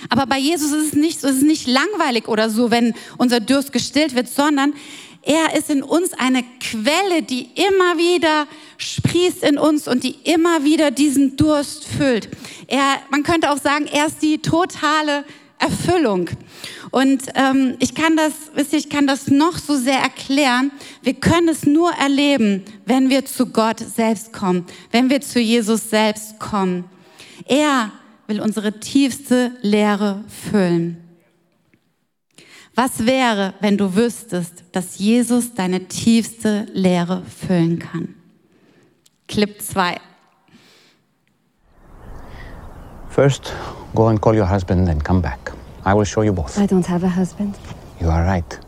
Aber 0.09 0.25
bei 0.25 0.39
Jesus 0.39 0.71
ist 0.71 0.87
es 0.87 0.93
nicht 0.93 1.19
so, 1.19 1.27
es 1.27 1.37
ist 1.37 1.43
nicht 1.43 1.67
langweilig 1.67 2.27
oder 2.27 2.49
so, 2.49 2.71
wenn 2.71 2.93
unser 3.17 3.39
Durst 3.39 3.73
gestillt 3.73 4.15
wird, 4.15 4.29
sondern 4.29 4.73
er 5.21 5.57
ist 5.57 5.71
in 5.71 5.81
uns 5.81 6.13
eine 6.13 6.43
Quelle, 6.59 7.23
die 7.23 7.49
immer 7.55 7.97
wieder 7.97 8.47
sprießt 8.77 9.43
in 9.43 9.57
uns 9.57 9.87
und 9.87 10.03
die 10.03 10.15
immer 10.23 10.63
wieder 10.63 10.91
diesen 10.91 11.35
Durst 11.35 11.85
füllt. 11.85 12.29
Er, 12.67 13.01
man 13.09 13.23
könnte 13.23 13.51
auch 13.51 13.57
sagen, 13.57 13.87
er 13.91 14.05
ist 14.05 14.21
die 14.21 14.37
totale 14.37 15.25
Erfüllung. 15.57 16.29
Und 16.91 17.23
ähm, 17.35 17.75
ich 17.79 17.95
kann 17.95 18.17
das, 18.17 18.33
wisst 18.53 18.73
ihr, 18.73 18.79
ich 18.79 18.89
kann 18.89 19.07
das 19.07 19.27
noch 19.27 19.57
so 19.57 19.75
sehr 19.75 19.99
erklären. 19.99 20.71
Wir 21.01 21.13
können 21.13 21.49
es 21.49 21.65
nur 21.65 21.91
erleben, 21.93 22.63
wenn 22.85 23.09
wir 23.09 23.25
zu 23.25 23.47
Gott 23.47 23.79
selbst 23.79 24.33
kommen, 24.33 24.65
wenn 24.91 25.09
wir 25.09 25.21
zu 25.21 25.39
Jesus 25.39 25.89
selbst 25.89 26.39
kommen. 26.39 26.85
Er 27.45 27.91
will 28.27 28.41
unsere 28.41 28.79
tiefste 28.79 29.51
Lehre 29.61 30.23
füllen. 30.49 30.97
Was 32.75 33.05
wäre, 33.05 33.53
wenn 33.61 33.77
du 33.77 33.95
wüsstest, 33.95 34.65
dass 34.73 34.99
Jesus 34.99 35.53
deine 35.53 35.87
tiefste 35.87 36.67
Lehre 36.73 37.23
füllen 37.23 37.79
kann? 37.79 38.15
Clip 39.27 39.61
2. 39.61 39.97
First, 43.15 43.53
go 43.95 44.09
and 44.09 44.19
call 44.19 44.35
your 44.35 44.43
husband 44.43 44.89
and 44.89 45.01
come 45.01 45.21
back. 45.21 45.39
I 45.85 45.93
will 45.93 46.03
show 46.03 46.21
you 46.21 46.33
both. 46.33 46.59
I 46.59 46.65
don't 46.65 46.85
have 46.85 47.01
a 47.05 47.07
husband. 47.07 47.57
You 48.01 48.09
are 48.09 48.21
right. 48.25 48.59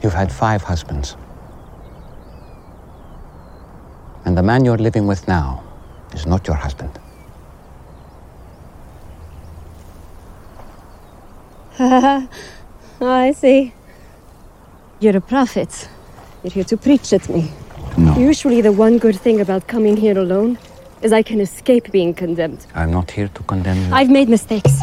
You've 0.00 0.14
had 0.14 0.30
five 0.30 0.62
husbands. 0.62 1.16
And 4.24 4.38
the 4.38 4.44
man 4.44 4.64
you're 4.64 4.78
living 4.78 5.08
with 5.08 5.26
now 5.26 5.64
is 6.14 6.24
not 6.24 6.46
your 6.46 6.54
husband. 6.54 6.96
oh, 11.80 12.28
I 13.00 13.32
see. 13.32 13.74
You're 15.00 15.16
a 15.16 15.20
prophet. 15.20 15.88
You're 16.44 16.52
here 16.52 16.64
to 16.72 16.76
preach 16.76 17.12
at 17.12 17.28
me. 17.28 17.50
No. 17.98 18.16
Usually, 18.16 18.60
the 18.60 18.70
one 18.70 18.98
good 18.98 19.18
thing 19.18 19.40
about 19.40 19.66
coming 19.66 19.96
here 19.96 20.16
alone 20.16 20.58
is 21.02 21.12
I 21.12 21.22
can 21.22 21.40
escape 21.40 21.90
being 21.90 22.14
condemned. 22.14 22.66
I'm 22.74 22.90
not 22.90 23.10
here 23.10 23.28
to 23.28 23.42
condemn 23.42 23.78
you. 23.86 23.92
I've 23.92 24.10
made 24.10 24.28
mistakes. 24.28 24.80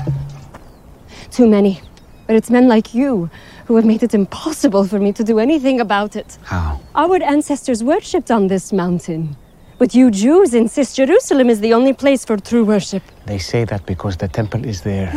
Too 1.31 1.47
many. 1.47 1.81
But 2.27 2.35
it's 2.35 2.49
men 2.49 2.67
like 2.67 2.93
you 2.93 3.29
who 3.65 3.75
have 3.75 3.85
made 3.85 4.03
it 4.03 4.13
impossible 4.13 4.83
for 4.85 4.99
me 4.99 5.11
to 5.13 5.23
do 5.23 5.39
anything 5.39 5.79
about 5.79 6.15
it. 6.15 6.37
How? 6.43 6.79
Our 6.95 7.21
ancestors 7.23 7.83
worshipped 7.83 8.29
on 8.31 8.47
this 8.47 8.71
mountain. 8.71 9.35
But 9.79 9.95
you 9.95 10.11
Jews 10.11 10.53
insist 10.53 10.97
Jerusalem 10.97 11.49
is 11.49 11.59
the 11.61 11.73
only 11.73 11.93
place 11.93 12.25
for 12.25 12.37
true 12.37 12.65
worship. 12.65 13.01
They 13.25 13.39
say 13.39 13.63
that 13.65 13.85
because 13.85 14.17
the 14.17 14.27
temple 14.27 14.65
is 14.65 14.81
there. 14.81 15.11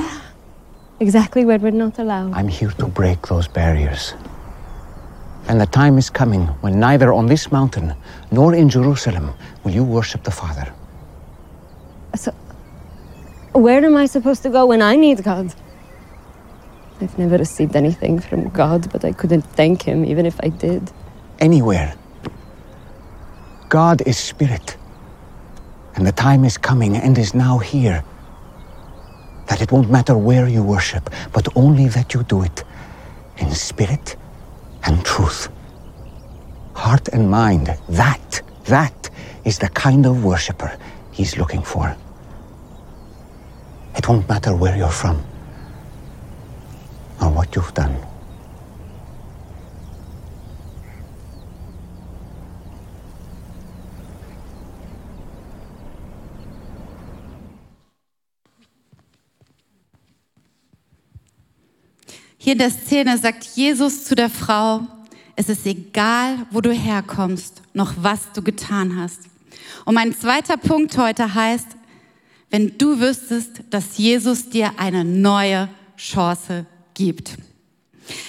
Exactly 1.00 1.44
where 1.44 1.58
we're 1.58 1.72
not 1.72 1.98
allowed. 1.98 2.32
I'm 2.32 2.46
here 2.46 2.70
to 2.70 2.86
break 2.86 3.26
those 3.26 3.48
barriers. 3.48 4.14
And 5.48 5.60
the 5.60 5.66
time 5.66 5.98
is 5.98 6.08
coming 6.08 6.46
when 6.62 6.78
neither 6.78 7.12
on 7.12 7.26
this 7.26 7.50
mountain 7.50 7.94
nor 8.30 8.54
in 8.54 8.68
Jerusalem 8.68 9.34
will 9.64 9.72
you 9.72 9.82
worship 9.82 10.22
the 10.22 10.30
Father. 10.30 10.72
So, 12.14 12.32
where 13.52 13.84
am 13.84 13.96
I 13.96 14.06
supposed 14.06 14.42
to 14.42 14.50
go 14.50 14.66
when 14.66 14.82
I 14.82 14.96
need 14.96 15.22
God? 15.22 15.54
I've 17.00 17.18
never 17.18 17.36
received 17.36 17.74
anything 17.74 18.20
from 18.20 18.48
God, 18.50 18.90
but 18.92 19.04
I 19.04 19.12
couldn't 19.12 19.42
thank 19.42 19.82
Him 19.82 20.04
even 20.04 20.26
if 20.26 20.38
I 20.42 20.48
did. 20.48 20.90
Anywhere. 21.40 21.94
God 23.68 24.02
is 24.06 24.18
spirit. 24.18 24.76
And 25.94 26.06
the 26.06 26.12
time 26.12 26.44
is 26.44 26.56
coming 26.56 26.96
and 26.96 27.18
is 27.18 27.34
now 27.34 27.58
here 27.58 28.04
that 29.46 29.60
it 29.60 29.72
won't 29.72 29.90
matter 29.90 30.16
where 30.16 30.48
you 30.48 30.62
worship, 30.62 31.10
but 31.32 31.48
only 31.56 31.88
that 31.88 32.14
you 32.14 32.22
do 32.22 32.42
it 32.42 32.64
in 33.38 33.50
spirit 33.50 34.16
and 34.84 35.04
truth. 35.04 35.48
Heart 36.74 37.08
and 37.08 37.30
mind, 37.30 37.76
that, 37.88 38.42
that 38.64 39.10
is 39.44 39.58
the 39.58 39.68
kind 39.68 40.06
of 40.06 40.24
worshiper 40.24 40.78
he's 41.12 41.36
looking 41.36 41.62
for. 41.62 41.96
It 43.96 44.08
won't 44.08 44.28
matter 44.28 44.56
where 44.56 44.76
you're 44.76 44.90
from 44.90 45.22
or 47.20 47.30
what 47.30 47.54
you've 47.54 47.74
done. 47.74 47.96
Hier 62.38 62.54
in 62.54 62.58
der 62.58 62.70
Szene 62.70 63.18
sagt 63.18 63.44
Jesus 63.54 64.04
zu 64.04 64.16
der 64.16 64.28
Frau, 64.28 64.80
es 65.36 65.48
ist 65.48 65.64
egal, 65.64 66.44
wo 66.50 66.60
du 66.60 66.72
herkommst, 66.72 67.62
noch 67.72 67.94
was 67.98 68.32
du 68.32 68.42
getan 68.42 68.96
hast. 68.96 69.31
Und 69.84 69.94
mein 69.94 70.14
zweiter 70.14 70.56
Punkt 70.56 70.96
heute 70.98 71.34
heißt, 71.34 71.66
wenn 72.50 72.76
du 72.78 73.00
wüsstest, 73.00 73.62
dass 73.70 73.96
Jesus 73.98 74.50
dir 74.50 74.72
eine 74.76 75.04
neue 75.04 75.68
Chance 75.96 76.66
gibt. 76.94 77.36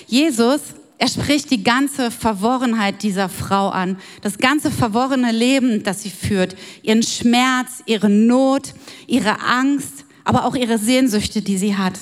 Jesus, 0.07 0.61
er 0.97 1.07
spricht 1.09 1.51
die 1.51 1.63
ganze 1.63 2.11
Verworrenheit 2.11 3.03
dieser 3.03 3.27
Frau 3.27 3.69
an, 3.69 3.97
das 4.21 4.37
ganze 4.37 4.71
verworrene 4.71 5.31
Leben, 5.31 5.83
das 5.83 6.03
sie 6.03 6.09
führt, 6.09 6.55
ihren 6.81 7.03
Schmerz, 7.03 7.83
ihre 7.85 8.09
Not, 8.09 8.73
ihre 9.07 9.41
Angst, 9.41 10.05
aber 10.23 10.45
auch 10.45 10.55
ihre 10.55 10.77
Sehnsüchte, 10.77 11.41
die 11.41 11.57
sie 11.57 11.75
hat. 11.75 11.99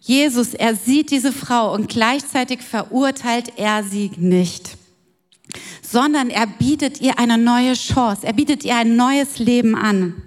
Jesus, 0.00 0.54
er 0.54 0.74
sieht 0.74 1.12
diese 1.12 1.30
Frau 1.30 1.72
und 1.72 1.88
gleichzeitig 1.88 2.60
verurteilt 2.62 3.52
er 3.56 3.84
sie 3.84 4.10
nicht, 4.16 4.76
sondern 5.92 6.30
er 6.30 6.46
bietet 6.46 7.02
ihr 7.02 7.18
eine 7.18 7.36
neue 7.36 7.74
Chance, 7.74 8.26
er 8.26 8.32
bietet 8.32 8.64
ihr 8.64 8.74
ein 8.76 8.96
neues 8.96 9.38
Leben 9.38 9.76
an. 9.76 10.22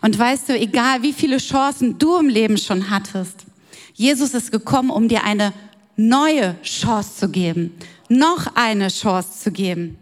Und 0.00 0.16
weißt 0.16 0.48
du, 0.48 0.58
egal 0.58 1.02
wie 1.02 1.12
viele 1.12 1.38
Chancen 1.38 1.98
du 1.98 2.16
im 2.16 2.28
Leben 2.28 2.56
schon 2.56 2.88
hattest, 2.88 3.44
Jesus 3.94 4.32
ist 4.32 4.52
gekommen, 4.52 4.90
um 4.90 5.08
dir 5.08 5.24
eine 5.24 5.52
neue 5.96 6.56
Chance 6.62 7.16
zu 7.16 7.28
geben, 7.28 7.72
noch 8.08 8.54
eine 8.54 8.88
Chance 8.88 9.40
zu 9.42 9.50
geben. 9.50 9.98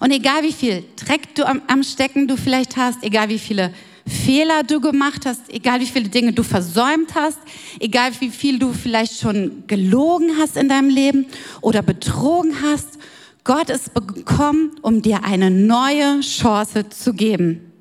Und 0.00 0.10
egal 0.10 0.42
wie 0.42 0.52
viel 0.52 0.84
Dreck 0.96 1.34
du 1.34 1.46
am, 1.46 1.62
am 1.66 1.82
Stecken 1.82 2.28
du 2.28 2.36
vielleicht 2.36 2.76
hast, 2.76 3.02
egal 3.02 3.30
wie 3.30 3.38
viele 3.38 3.72
Fehler 4.08 4.62
du 4.62 4.80
gemacht 4.80 5.26
hast, 5.26 5.42
egal 5.48 5.80
wie 5.80 5.86
viele 5.86 6.08
Dinge 6.08 6.32
du 6.32 6.42
versäumt 6.42 7.14
hast, 7.14 7.38
egal 7.78 8.12
wie 8.20 8.30
viel 8.30 8.58
du 8.58 8.72
vielleicht 8.72 9.20
schon 9.20 9.64
gelogen 9.66 10.30
hast 10.38 10.56
in 10.56 10.68
deinem 10.68 10.88
Leben 10.88 11.26
oder 11.60 11.82
betrogen 11.82 12.62
hast, 12.62 12.98
Gott 13.44 13.70
ist 13.70 13.94
gekommen, 13.94 14.72
um 14.82 15.00
dir 15.00 15.24
eine 15.24 15.50
neue 15.50 16.20
Chance 16.20 16.88
zu 16.90 17.14
geben. 17.14 17.72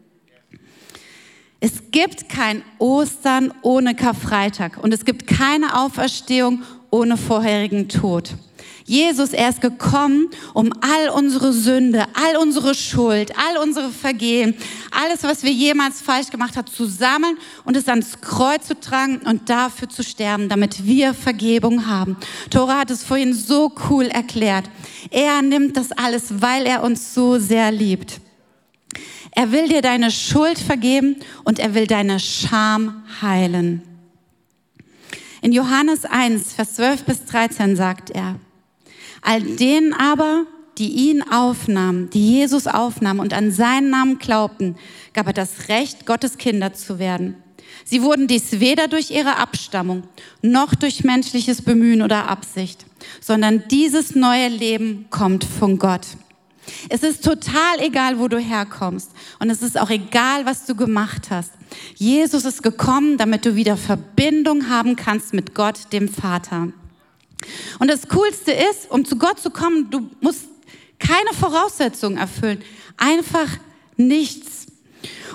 Es 1.60 1.92
gibt 1.92 2.30
kein 2.30 2.62
Ostern 2.78 3.52
ohne 3.64 3.96
Karfreitag 3.96 4.78
und 4.82 4.94
es 4.94 5.04
gibt 5.04 5.28
keine 5.28 5.82
Auferstehung 5.82 6.62
ohne 6.92 7.18
vorherigen 7.18 7.90
Tod. 7.90 8.36
Jesus, 8.88 9.34
er 9.34 9.50
ist 9.50 9.60
gekommen, 9.60 10.30
um 10.54 10.72
all 10.80 11.10
unsere 11.10 11.52
Sünde, 11.52 12.06
all 12.14 12.38
unsere 12.38 12.74
Schuld, 12.74 13.34
all 13.38 13.62
unsere 13.62 13.90
Vergehen, 13.90 14.56
alles, 14.92 15.24
was 15.24 15.44
wir 15.44 15.52
jemals 15.52 16.02
falsch 16.02 16.30
gemacht 16.30 16.56
haben, 16.56 16.68
zu 16.68 16.86
sammeln 16.86 17.38
und 17.66 17.76
es 17.76 17.90
ans 17.90 18.22
Kreuz 18.22 18.66
zu 18.66 18.80
tragen 18.80 19.18
und 19.26 19.50
dafür 19.50 19.90
zu 19.90 20.04
sterben, 20.04 20.48
damit 20.48 20.86
wir 20.86 21.14
Vergebung 21.14 21.86
haben. 21.86 22.16
Tora 22.50 22.80
hat 22.80 22.90
es 22.90 23.04
vorhin 23.04 23.34
so 23.34 23.74
cool 23.90 24.06
erklärt. 24.06 24.70
Er 25.12 25.42
nimmt 25.42 25.76
das 25.76 25.92
alles, 25.92 26.42
weil 26.42 26.66
er 26.66 26.82
uns 26.82 27.14
so 27.14 27.40
sehr 27.40 27.74
liebt. 27.74 28.22
Er 29.32 29.52
will 29.52 29.68
dir 29.68 29.82
deine 29.82 30.12
Schuld 30.12 30.58
vergeben 30.58 31.18
und 31.44 31.60
er 31.60 31.76
will 31.76 31.88
deine 31.88 32.22
Scham 32.22 33.04
heilen. 33.22 33.82
In 35.42 35.52
Johannes 35.52 36.06
1, 36.06 36.54
Vers 36.54 36.76
12 36.76 37.04
bis 37.04 37.26
13 37.26 37.76
sagt 37.76 38.12
er, 38.12 38.40
all 39.22 39.42
denen 39.42 39.94
aber, 39.94 40.46
die 40.78 41.10
ihn 41.10 41.24
aufnahmen, 41.24 42.10
die 42.12 42.38
Jesus 42.38 42.68
aufnahmen 42.68 43.20
und 43.20 43.34
an 43.34 43.52
seinen 43.52 43.90
Namen 43.90 44.20
glaubten, 44.20 44.76
gab 45.14 45.28
er 45.28 45.34
das 45.34 45.70
Recht, 45.70 46.06
Gottes 46.06 46.38
Kinder 46.38 46.74
zu 46.74 47.00
werden. 47.00 47.36
Sie 47.84 48.02
wurden 48.02 48.28
dies 48.28 48.60
weder 48.60 48.88
durch 48.88 49.12
ihre 49.12 49.38
Abstammung 49.38 50.04
noch 50.42 50.76
durch 50.76 51.04
menschliches 51.04 51.62
Bemühen 51.62 52.02
oder 52.02 52.28
Absicht, 52.28 52.86
sondern 53.22 53.64
dieses 53.70 54.16
neue 54.16 54.50
Leben 54.50 55.08
kommt 55.10 55.44
von 55.44 55.80
Gott. 55.80 56.06
Es 56.90 57.04
ist 57.04 57.24
total 57.24 57.80
egal, 57.80 58.20
wo 58.20 58.28
du 58.28 58.40
herkommst. 58.40 59.12
Und 59.40 59.50
es 59.50 59.62
ist 59.62 59.80
auch 59.80 59.90
egal, 59.90 60.46
was 60.46 60.66
du 60.66 60.76
gemacht 60.76 61.30
hast. 61.30 61.54
Jesus 61.96 62.46
ist 62.46 62.62
gekommen, 62.62 63.18
damit 63.18 63.46
du 63.46 63.56
wieder 63.56 63.78
Verbindung 63.78 64.70
haben 64.70 64.96
kannst 64.96 65.34
mit 65.34 65.56
Gott, 65.56 65.94
dem 65.94 66.10
Vater. 66.10 66.70
Und 67.80 67.90
das 67.90 68.08
Coolste 68.08 68.52
ist, 68.52 68.90
um 68.90 69.06
zu 69.06 69.18
Gott 69.18 69.40
zu 69.40 69.50
kommen, 69.50 69.90
du 69.90 70.10
musst 70.22 70.46
keine 71.00 71.34
Voraussetzungen 71.34 72.18
erfüllen. 72.18 72.64
Einfach 72.98 73.48
nichts. 73.96 74.68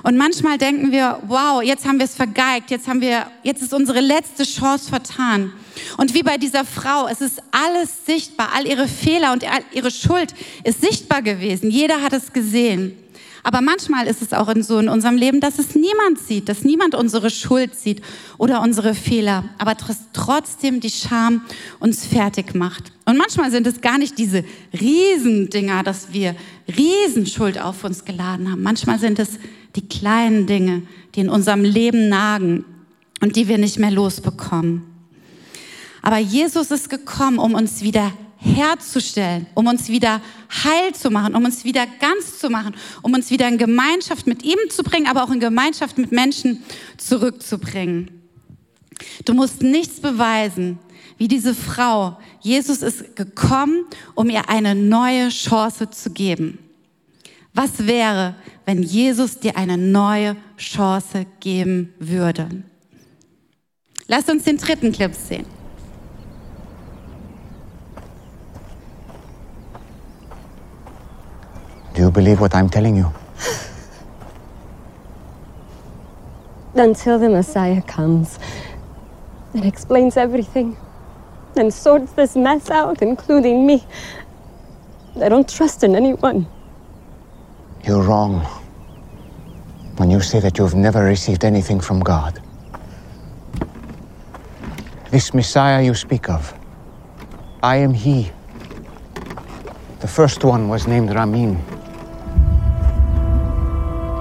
Und 0.02 0.16
manchmal 0.16 0.58
denken 0.58 0.90
wir, 0.90 1.22
wow, 1.26 1.62
jetzt 1.62 1.86
haben 1.86 1.98
wir 1.98 2.06
es 2.06 2.16
vergeigt, 2.16 2.70
jetzt 2.70 2.88
haben 2.88 3.00
wir, 3.00 3.26
jetzt 3.44 3.62
ist 3.62 3.72
unsere 3.72 4.00
letzte 4.00 4.42
Chance 4.42 4.88
vertan. 4.88 5.52
Und 5.96 6.12
wie 6.14 6.22
bei 6.22 6.38
dieser 6.38 6.64
Frau, 6.64 7.06
es 7.06 7.20
ist 7.20 7.40
alles 7.52 8.04
sichtbar, 8.04 8.50
all 8.54 8.66
ihre 8.66 8.88
Fehler 8.88 9.32
und 9.32 9.44
all 9.44 9.62
ihre 9.72 9.92
Schuld 9.92 10.34
ist 10.64 10.80
sichtbar 10.80 11.22
gewesen. 11.22 11.70
Jeder 11.70 12.02
hat 12.02 12.12
es 12.12 12.32
gesehen. 12.32 12.98
Aber 13.44 13.60
manchmal 13.60 14.06
ist 14.06 14.22
es 14.22 14.32
auch 14.32 14.48
in 14.48 14.62
so 14.62 14.78
in 14.78 14.88
unserem 14.88 15.16
Leben, 15.16 15.40
dass 15.40 15.58
es 15.58 15.74
niemand 15.74 16.18
sieht, 16.18 16.48
dass 16.48 16.62
niemand 16.62 16.94
unsere 16.94 17.28
Schuld 17.28 17.74
sieht 17.74 18.00
oder 18.38 18.62
unsere 18.62 18.94
Fehler, 18.94 19.44
aber 19.58 19.76
trotzdem 20.12 20.78
die 20.78 20.90
Scham 20.90 21.42
uns 21.80 22.06
fertig 22.06 22.54
macht. 22.54 22.92
Und 23.04 23.16
manchmal 23.16 23.50
sind 23.50 23.66
es 23.66 23.80
gar 23.80 23.98
nicht 23.98 24.16
diese 24.16 24.44
Riesendinger, 24.78 25.82
dass 25.82 26.12
wir 26.12 26.36
Riesenschuld 26.76 27.60
auf 27.60 27.82
uns 27.82 28.04
geladen 28.04 28.50
haben. 28.50 28.62
Manchmal 28.62 29.00
sind 29.00 29.18
es 29.18 29.40
die 29.74 29.88
kleinen 29.88 30.46
Dinge, 30.46 30.82
die 31.14 31.20
in 31.20 31.28
unserem 31.28 31.64
Leben 31.64 32.08
nagen 32.08 32.64
und 33.20 33.34
die 33.34 33.48
wir 33.48 33.58
nicht 33.58 33.78
mehr 33.78 33.90
losbekommen. 33.90 34.82
Aber 36.00 36.18
Jesus 36.18 36.70
ist 36.70 36.90
gekommen, 36.90 37.38
um 37.38 37.54
uns 37.54 37.82
wieder 37.82 38.12
herzustellen, 38.42 39.46
um 39.54 39.66
uns 39.66 39.88
wieder 39.88 40.20
heil 40.64 40.94
zu 40.94 41.10
machen, 41.10 41.34
um 41.34 41.44
uns 41.44 41.64
wieder 41.64 41.86
ganz 42.00 42.38
zu 42.38 42.50
machen, 42.50 42.74
um 43.02 43.14
uns 43.14 43.30
wieder 43.30 43.48
in 43.48 43.58
Gemeinschaft 43.58 44.26
mit 44.26 44.42
ihm 44.42 44.58
zu 44.68 44.82
bringen, 44.82 45.06
aber 45.06 45.22
auch 45.22 45.30
in 45.30 45.40
Gemeinschaft 45.40 45.98
mit 45.98 46.12
Menschen 46.12 46.62
zurückzubringen. 46.96 48.22
Du 49.24 49.34
musst 49.34 49.62
nichts 49.62 50.00
beweisen, 50.00 50.78
wie 51.18 51.28
diese 51.28 51.54
Frau. 51.54 52.18
Jesus 52.40 52.82
ist 52.82 53.16
gekommen, 53.16 53.84
um 54.14 54.28
ihr 54.28 54.48
eine 54.48 54.74
neue 54.74 55.28
Chance 55.28 55.90
zu 55.90 56.10
geben. 56.10 56.58
Was 57.54 57.86
wäre, 57.86 58.34
wenn 58.64 58.82
Jesus 58.82 59.38
dir 59.38 59.56
eine 59.56 59.76
neue 59.76 60.36
Chance 60.56 61.26
geben 61.40 61.92
würde? 61.98 62.48
Lass 64.06 64.28
uns 64.28 64.44
den 64.44 64.56
dritten 64.56 64.92
Clip 64.92 65.14
sehen. 65.14 65.61
Believe 72.12 72.40
what 72.40 72.54
I'm 72.54 72.68
telling 72.68 72.96
you? 72.96 73.12
Until 76.74 77.18
the 77.18 77.28
Messiah 77.28 77.82
comes 77.82 78.38
and 79.54 79.64
explains 79.64 80.16
everything 80.16 80.76
and 81.56 81.72
sorts 81.72 82.12
this 82.12 82.36
mess 82.36 82.70
out, 82.70 83.02
including 83.02 83.66
me, 83.66 83.84
I 85.20 85.28
don't 85.28 85.48
trust 85.48 85.84
in 85.84 85.94
anyone. 85.94 86.46
You're 87.84 88.02
wrong 88.02 88.40
when 89.96 90.10
you 90.10 90.20
say 90.20 90.40
that 90.40 90.56
you've 90.56 90.74
never 90.74 91.04
received 91.04 91.44
anything 91.44 91.80
from 91.80 92.00
God. 92.00 92.40
This 95.10 95.34
Messiah 95.34 95.82
you 95.82 95.94
speak 95.94 96.30
of, 96.30 96.54
I 97.62 97.76
am 97.76 97.92
He. 97.92 98.30
The 100.00 100.08
first 100.08 100.42
one 100.42 100.68
was 100.68 100.86
named 100.86 101.14
Ramin. 101.14 101.62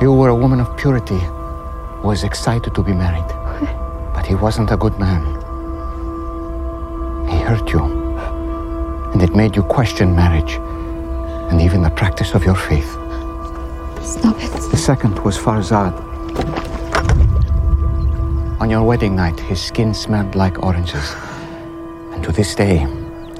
You 0.01 0.11
were 0.11 0.29
a 0.29 0.35
woman 0.35 0.59
of 0.59 0.75
purity 0.77 1.19
who 1.19 2.07
was 2.07 2.23
excited 2.23 2.73
to 2.73 2.81
be 2.81 2.91
married, 2.91 3.27
but 4.15 4.25
he 4.25 4.33
wasn't 4.33 4.71
a 4.71 4.75
good 4.75 4.97
man. 4.97 5.21
He 7.29 7.37
hurt 7.37 7.69
you. 7.71 7.83
And 9.13 9.21
it 9.21 9.35
made 9.35 9.55
you 9.55 9.61
question 9.61 10.15
marriage 10.15 10.53
and 11.51 11.61
even 11.61 11.83
the 11.83 11.91
practice 11.91 12.33
of 12.33 12.43
your 12.43 12.55
faith. 12.55 12.89
Stop 14.01 14.37
it. 14.43 14.51
The 14.71 14.77
second 14.77 15.19
was 15.19 15.37
Farzad. 15.37 15.93
On 18.59 18.71
your 18.71 18.81
wedding 18.81 19.15
night, 19.15 19.39
his 19.39 19.61
skin 19.61 19.93
smelled 19.93 20.33
like 20.33 20.63
oranges. 20.63 21.13
And 22.11 22.23
to 22.23 22.31
this 22.31 22.55
day, 22.55 22.87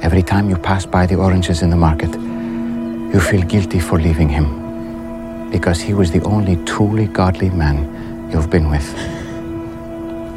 every 0.04 0.22
time 0.22 0.48
you 0.48 0.58
pass 0.58 0.86
by 0.86 1.08
the 1.08 1.16
oranges 1.16 1.64
in 1.64 1.72
the 1.72 1.76
market, 1.76 2.12
you 3.12 3.20
feel 3.20 3.42
guilty 3.42 3.80
for 3.80 4.00
leaving 4.00 4.30
him. 4.30 4.61
Because 5.52 5.80
he 5.82 5.94
was 5.94 6.12
the 6.12 6.22
only 6.24 6.56
truly 6.66 7.06
godly 7.06 7.50
man 7.50 8.30
you've 8.32 8.50
been 8.50 8.70
with. 8.70 8.88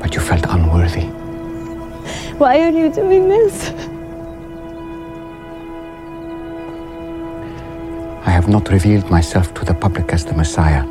But 0.00 0.14
you 0.14 0.20
felt 0.20 0.44
unworthy. 0.48 1.07
Why 2.37 2.61
are 2.61 2.70
you 2.70 2.92
doing 2.92 3.29
this? 3.29 3.70
I 8.27 8.31
have 8.31 8.48
not 8.48 8.68
revealed 8.70 9.09
myself 9.09 9.55
to 9.55 9.64
the 9.64 9.74
public 9.74 10.12
as 10.12 10.24
the 10.24 10.35
Messiah. 10.35 10.85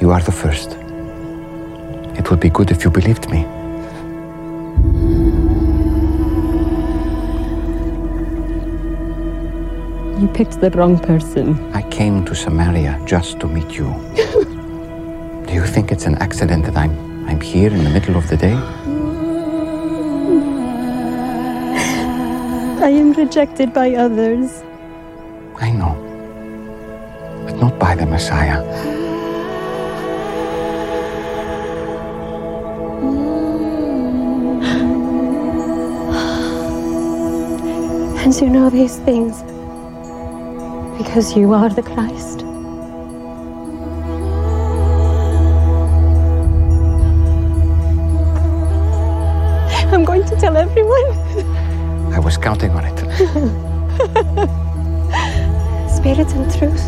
You 0.00 0.10
are 0.10 0.22
the 0.22 0.32
first. 0.32 0.78
It 2.18 2.30
would 2.30 2.40
be 2.40 2.48
good 2.48 2.70
if 2.70 2.84
you 2.84 2.90
believed 2.90 3.30
me. 3.30 3.46
Picked 10.34 10.60
the 10.60 10.70
wrong 10.72 10.98
person. 10.98 11.54
I 11.72 11.82
came 11.90 12.24
to 12.24 12.34
Samaria 12.34 13.00
just 13.06 13.38
to 13.38 13.46
meet 13.46 13.70
you. 13.78 13.86
Do 15.46 15.52
you 15.54 15.64
think 15.64 15.92
it's 15.92 16.06
an 16.06 16.16
accident 16.16 16.64
that 16.64 16.76
I'm 16.76 16.94
I'm 17.28 17.40
here 17.40 17.72
in 17.72 17.84
the 17.84 17.90
middle 17.90 18.16
of 18.16 18.28
the 18.28 18.36
day? 18.36 18.58
I 22.88 22.90
am 23.02 23.12
rejected 23.12 23.72
by 23.72 23.94
others. 23.94 24.62
I 25.56 25.70
know. 25.70 25.94
But 27.46 27.56
not 27.56 27.78
by 27.78 27.94
the 27.94 28.04
Messiah. 28.04 28.60
And 38.24 38.34
you 38.40 38.48
know 38.50 38.68
these 38.68 38.96
things 38.98 39.44
because 40.96 41.36
you 41.36 41.52
are 41.52 41.68
the 41.68 41.82
Christ. 41.82 42.42
I'm 49.92 50.04
going 50.04 50.24
to 50.24 50.36
tell 50.36 50.56
everyone. 50.56 51.04
I 52.12 52.18
was 52.18 52.36
counting 52.36 52.70
on 52.70 52.84
it. 52.84 52.98
Spirit 55.90 56.32
and 56.34 56.52
truth. 56.58 56.84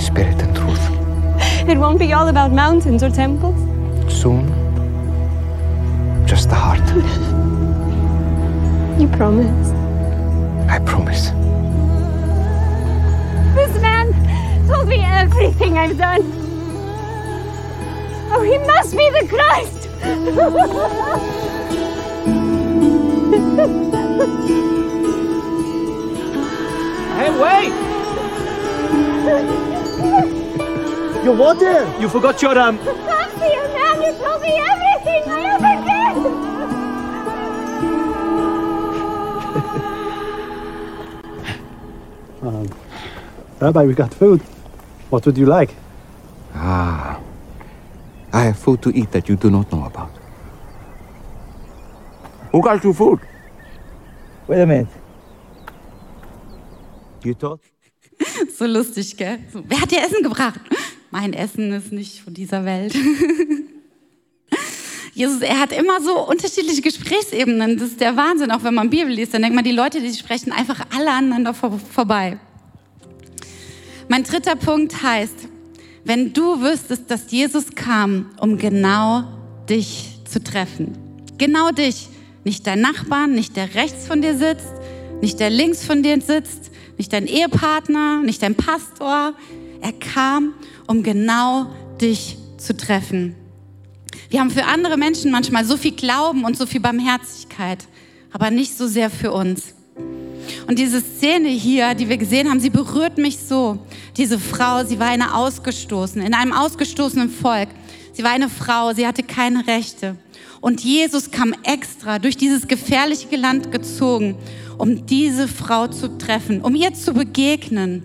Spirit 0.00 0.40
and 0.42 0.54
truth. 0.56 1.68
It 1.68 1.78
won't 1.78 1.98
be 1.98 2.12
all 2.12 2.28
about 2.28 2.52
mountains 2.52 3.02
or 3.02 3.10
temples. 3.10 3.56
Soon, 4.12 4.46
just 6.26 6.48
the 6.48 6.54
heart. 6.54 6.80
You 8.98 9.06
promise. 9.06 9.70
I 10.68 10.80
promise. 10.80 11.30
Told 14.68 14.86
me 14.86 15.00
everything 15.02 15.78
I've 15.78 15.96
done. 15.96 16.20
Oh, 18.30 18.42
he 18.42 18.58
must 18.58 18.94
be 18.94 19.08
the 19.08 19.26
Christ! 19.26 19.88
Hey, 27.16 27.30
wait! 27.42 27.72
Your 31.24 31.34
water! 31.34 31.90
You 31.98 32.08
forgot 32.10 32.42
your 32.42 32.58
um. 32.58 32.76
Fancy 32.78 33.46
you, 33.46 33.62
man! 33.72 34.02
You 34.02 34.12
told 34.22 34.42
me 34.42 34.52
everything 34.72 35.22
I 35.32 35.40
ever 35.54 35.74
did! 35.88 36.16
Rabbi, 43.60 43.84
we 43.86 43.94
got 43.94 44.12
food. 44.12 44.42
What 45.10 45.24
would 45.26 45.38
you 45.38 45.46
like? 45.46 45.74
Ah. 46.54 47.18
I 48.32 48.44
have 48.44 48.58
food 48.58 48.82
to 48.82 48.90
eat 48.90 49.10
that 49.12 49.28
you 49.28 49.36
do 49.36 49.50
not 49.50 49.70
know 49.70 49.84
about. 49.84 50.10
Who 52.52 52.60
got 52.60 52.84
you 52.84 52.92
food? 52.92 53.20
Wait 54.46 54.60
a 54.60 54.66
minute. 54.66 54.88
You 57.24 57.34
thought? 57.34 57.60
So 58.56 58.66
lustig, 58.66 59.16
gell? 59.16 59.38
So, 59.52 59.62
wer 59.68 59.80
hat 59.80 59.90
dir 59.90 60.00
Essen 60.00 60.22
gebracht? 60.22 60.60
Mein 61.10 61.32
Essen 61.32 61.72
ist 61.72 61.92
nicht 61.92 62.20
von 62.20 62.34
dieser 62.34 62.64
Welt. 62.64 62.94
Jesus, 65.14 65.42
er 65.42 65.58
hat 65.60 65.72
immer 65.72 66.00
so 66.00 66.26
unterschiedliche 66.28 66.82
Gesprächsebenen. 66.82 67.76
Das 67.78 67.88
ist 67.88 68.00
der 68.00 68.16
Wahnsinn, 68.16 68.50
auch 68.50 68.62
wenn 68.62 68.74
man 68.74 68.90
Bibel 68.90 69.12
liest. 69.12 69.34
Dann 69.34 69.42
denkt 69.42 69.54
man, 69.54 69.64
die 69.64 69.72
Leute, 69.72 70.00
die 70.00 70.12
sprechen 70.14 70.52
einfach 70.52 70.86
alle 70.96 71.10
aneinander 71.10 71.54
vor, 71.54 71.78
vorbei. 71.78 72.38
Mein 74.10 74.24
dritter 74.24 74.56
Punkt 74.56 75.02
heißt, 75.02 75.48
wenn 76.04 76.32
du 76.32 76.62
wüsstest, 76.62 77.10
dass 77.10 77.30
Jesus 77.30 77.74
kam, 77.74 78.30
um 78.40 78.56
genau 78.56 79.24
dich 79.68 80.18
zu 80.24 80.42
treffen. 80.42 80.96
Genau 81.36 81.70
dich. 81.70 82.08
Nicht 82.42 82.66
dein 82.66 82.80
Nachbarn, 82.80 83.34
nicht 83.34 83.56
der 83.56 83.74
rechts 83.74 84.06
von 84.06 84.22
dir 84.22 84.34
sitzt, 84.34 84.72
nicht 85.20 85.38
der 85.40 85.50
links 85.50 85.84
von 85.84 86.02
dir 86.02 86.18
sitzt, 86.22 86.70
nicht 86.96 87.12
dein 87.12 87.26
Ehepartner, 87.26 88.22
nicht 88.22 88.42
dein 88.42 88.54
Pastor. 88.54 89.34
Er 89.82 89.92
kam, 89.92 90.54
um 90.86 91.02
genau 91.02 91.66
dich 92.00 92.38
zu 92.56 92.74
treffen. 92.74 93.34
Wir 94.30 94.40
haben 94.40 94.50
für 94.50 94.64
andere 94.64 94.96
Menschen 94.96 95.30
manchmal 95.30 95.66
so 95.66 95.76
viel 95.76 95.92
Glauben 95.92 96.44
und 96.44 96.56
so 96.56 96.64
viel 96.64 96.80
Barmherzigkeit, 96.80 97.86
aber 98.32 98.50
nicht 98.50 98.78
so 98.78 98.86
sehr 98.86 99.10
für 99.10 99.32
uns. 99.32 99.74
Und 100.68 100.78
diese 100.78 101.00
Szene 101.00 101.48
hier, 101.48 101.94
die 101.94 102.10
wir 102.10 102.18
gesehen 102.18 102.50
haben, 102.50 102.60
sie 102.60 102.68
berührt 102.68 103.16
mich 103.16 103.38
so. 103.38 103.78
Diese 104.18 104.38
Frau, 104.38 104.84
sie 104.84 104.98
war 105.00 105.06
eine 105.06 105.34
ausgestoßene, 105.34 106.26
in 106.26 106.34
einem 106.34 106.52
ausgestoßenen 106.52 107.30
Volk. 107.30 107.70
Sie 108.12 108.22
war 108.22 108.32
eine 108.32 108.50
Frau, 108.50 108.92
sie 108.92 109.06
hatte 109.06 109.22
keine 109.22 109.66
Rechte. 109.66 110.16
Und 110.60 110.82
Jesus 110.82 111.30
kam 111.30 111.54
extra 111.62 112.18
durch 112.18 112.36
dieses 112.36 112.68
gefährliche 112.68 113.34
Land 113.36 113.72
gezogen, 113.72 114.36
um 114.76 115.06
diese 115.06 115.48
Frau 115.48 115.86
zu 115.86 116.18
treffen, 116.18 116.60
um 116.60 116.74
ihr 116.74 116.92
zu 116.92 117.14
begegnen, 117.14 118.02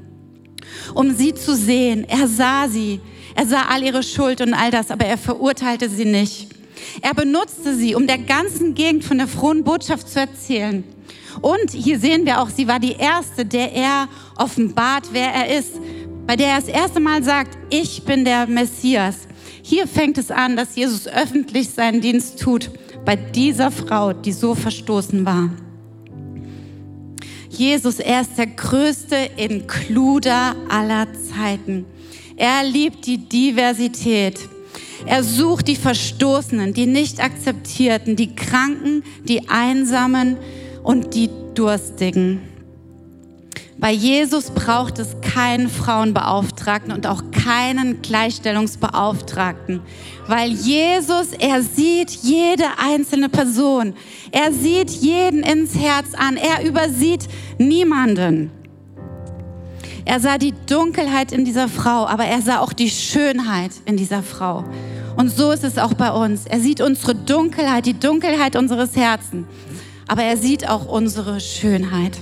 um 0.93 1.13
sie 1.13 1.33
zu 1.33 1.57
sehen. 1.57 2.05
Er 2.07 2.29
sah 2.29 2.69
sie, 2.69 3.01
er 3.35 3.45
sah 3.45 3.63
all 3.63 3.83
ihre 3.83 4.03
Schuld 4.03 4.39
und 4.39 4.53
all 4.53 4.71
das, 4.71 4.89
aber 4.89 5.03
er 5.03 5.17
verurteilte 5.17 5.89
sie 5.89 6.05
nicht. 6.05 6.47
Er 7.01 7.13
benutzte 7.13 7.75
sie, 7.75 7.93
um 7.93 8.07
der 8.07 8.19
ganzen 8.19 8.73
Gegend 8.73 9.03
von 9.03 9.17
der 9.17 9.27
frohen 9.27 9.65
Botschaft 9.65 10.07
zu 10.07 10.21
erzählen. 10.21 10.85
Und 11.41 11.71
hier 11.71 11.99
sehen 11.99 12.25
wir 12.25 12.41
auch, 12.41 12.49
sie 12.49 12.67
war 12.67 12.79
die 12.79 12.93
erste, 12.93 13.45
der 13.45 13.73
er 13.73 14.07
offenbart, 14.37 15.09
wer 15.11 15.33
er 15.33 15.57
ist, 15.57 15.73
bei 16.25 16.35
der 16.35 16.47
er 16.47 16.59
das 16.59 16.69
erste 16.69 16.99
Mal 16.99 17.23
sagt, 17.23 17.57
ich 17.69 18.03
bin 18.03 18.25
der 18.25 18.47
Messias. 18.47 19.27
Hier 19.61 19.87
fängt 19.87 20.17
es 20.17 20.31
an, 20.31 20.55
dass 20.55 20.75
Jesus 20.75 21.07
öffentlich 21.07 21.69
seinen 21.69 22.01
Dienst 22.01 22.39
tut 22.39 22.69
bei 23.05 23.15
dieser 23.15 23.71
Frau, 23.71 24.13
die 24.13 24.31
so 24.31 24.55
verstoßen 24.55 25.25
war. 25.25 25.49
Jesus, 27.49 27.99
er 27.99 28.21
ist 28.21 28.37
der 28.37 28.47
größte 28.47 29.15
Inkluder 29.37 30.55
aller 30.69 31.07
Zeiten. 31.13 31.85
Er 32.35 32.63
liebt 32.63 33.05
die 33.05 33.17
Diversität. 33.17 34.39
Er 35.05 35.23
sucht 35.23 35.67
die 35.67 35.75
Verstoßenen, 35.75 36.73
die 36.73 36.87
nicht 36.87 37.23
akzeptierten, 37.23 38.15
die 38.15 38.35
Kranken, 38.35 39.03
die 39.23 39.49
Einsamen 39.49 40.37
und 40.83 41.13
die 41.15 41.29
Durstigen. 41.55 42.41
Bei 43.79 43.91
Jesus 43.91 44.51
braucht 44.51 44.99
es 44.99 45.15
keinen 45.21 45.67
Frauenbeauftragten 45.67 46.93
und 46.93 47.05
auch 47.05 47.21
keinen 47.31 48.01
Gleichstellungsbeauftragten, 48.01 49.81
weil 50.27 50.51
Jesus, 50.51 51.33
er 51.37 51.61
sieht 51.61 52.11
jede 52.11 52.65
einzelne 52.77 53.27
Person. 53.29 53.93
Er 54.31 54.53
sieht 54.53 54.89
jeden 54.91 55.43
ins 55.43 55.75
Herz 55.75 56.13
an. 56.15 56.37
Er 56.37 56.65
übersieht 56.65 57.27
niemanden. 57.57 58.51
Er 60.05 60.19
sah 60.19 60.37
die 60.37 60.53
Dunkelheit 60.67 61.31
in 61.31 61.45
dieser 61.45 61.67
Frau, 61.67 62.05
aber 62.05 62.25
er 62.25 62.41
sah 62.41 62.59
auch 62.59 62.73
die 62.73 62.89
Schönheit 62.89 63.71
in 63.85 63.97
dieser 63.97 64.21
Frau. 64.21 64.65
Und 65.15 65.29
so 65.29 65.51
ist 65.51 65.63
es 65.63 65.77
auch 65.77 65.93
bei 65.93 66.11
uns. 66.11 66.45
Er 66.45 66.59
sieht 66.59 66.81
unsere 66.81 67.15
Dunkelheit, 67.15 67.85
die 67.85 67.99
Dunkelheit 67.99 68.55
unseres 68.55 68.95
Herzens, 68.95 69.45
aber 70.07 70.23
er 70.23 70.37
sieht 70.37 70.67
auch 70.67 70.85
unsere 70.85 71.39
Schönheit. 71.39 72.17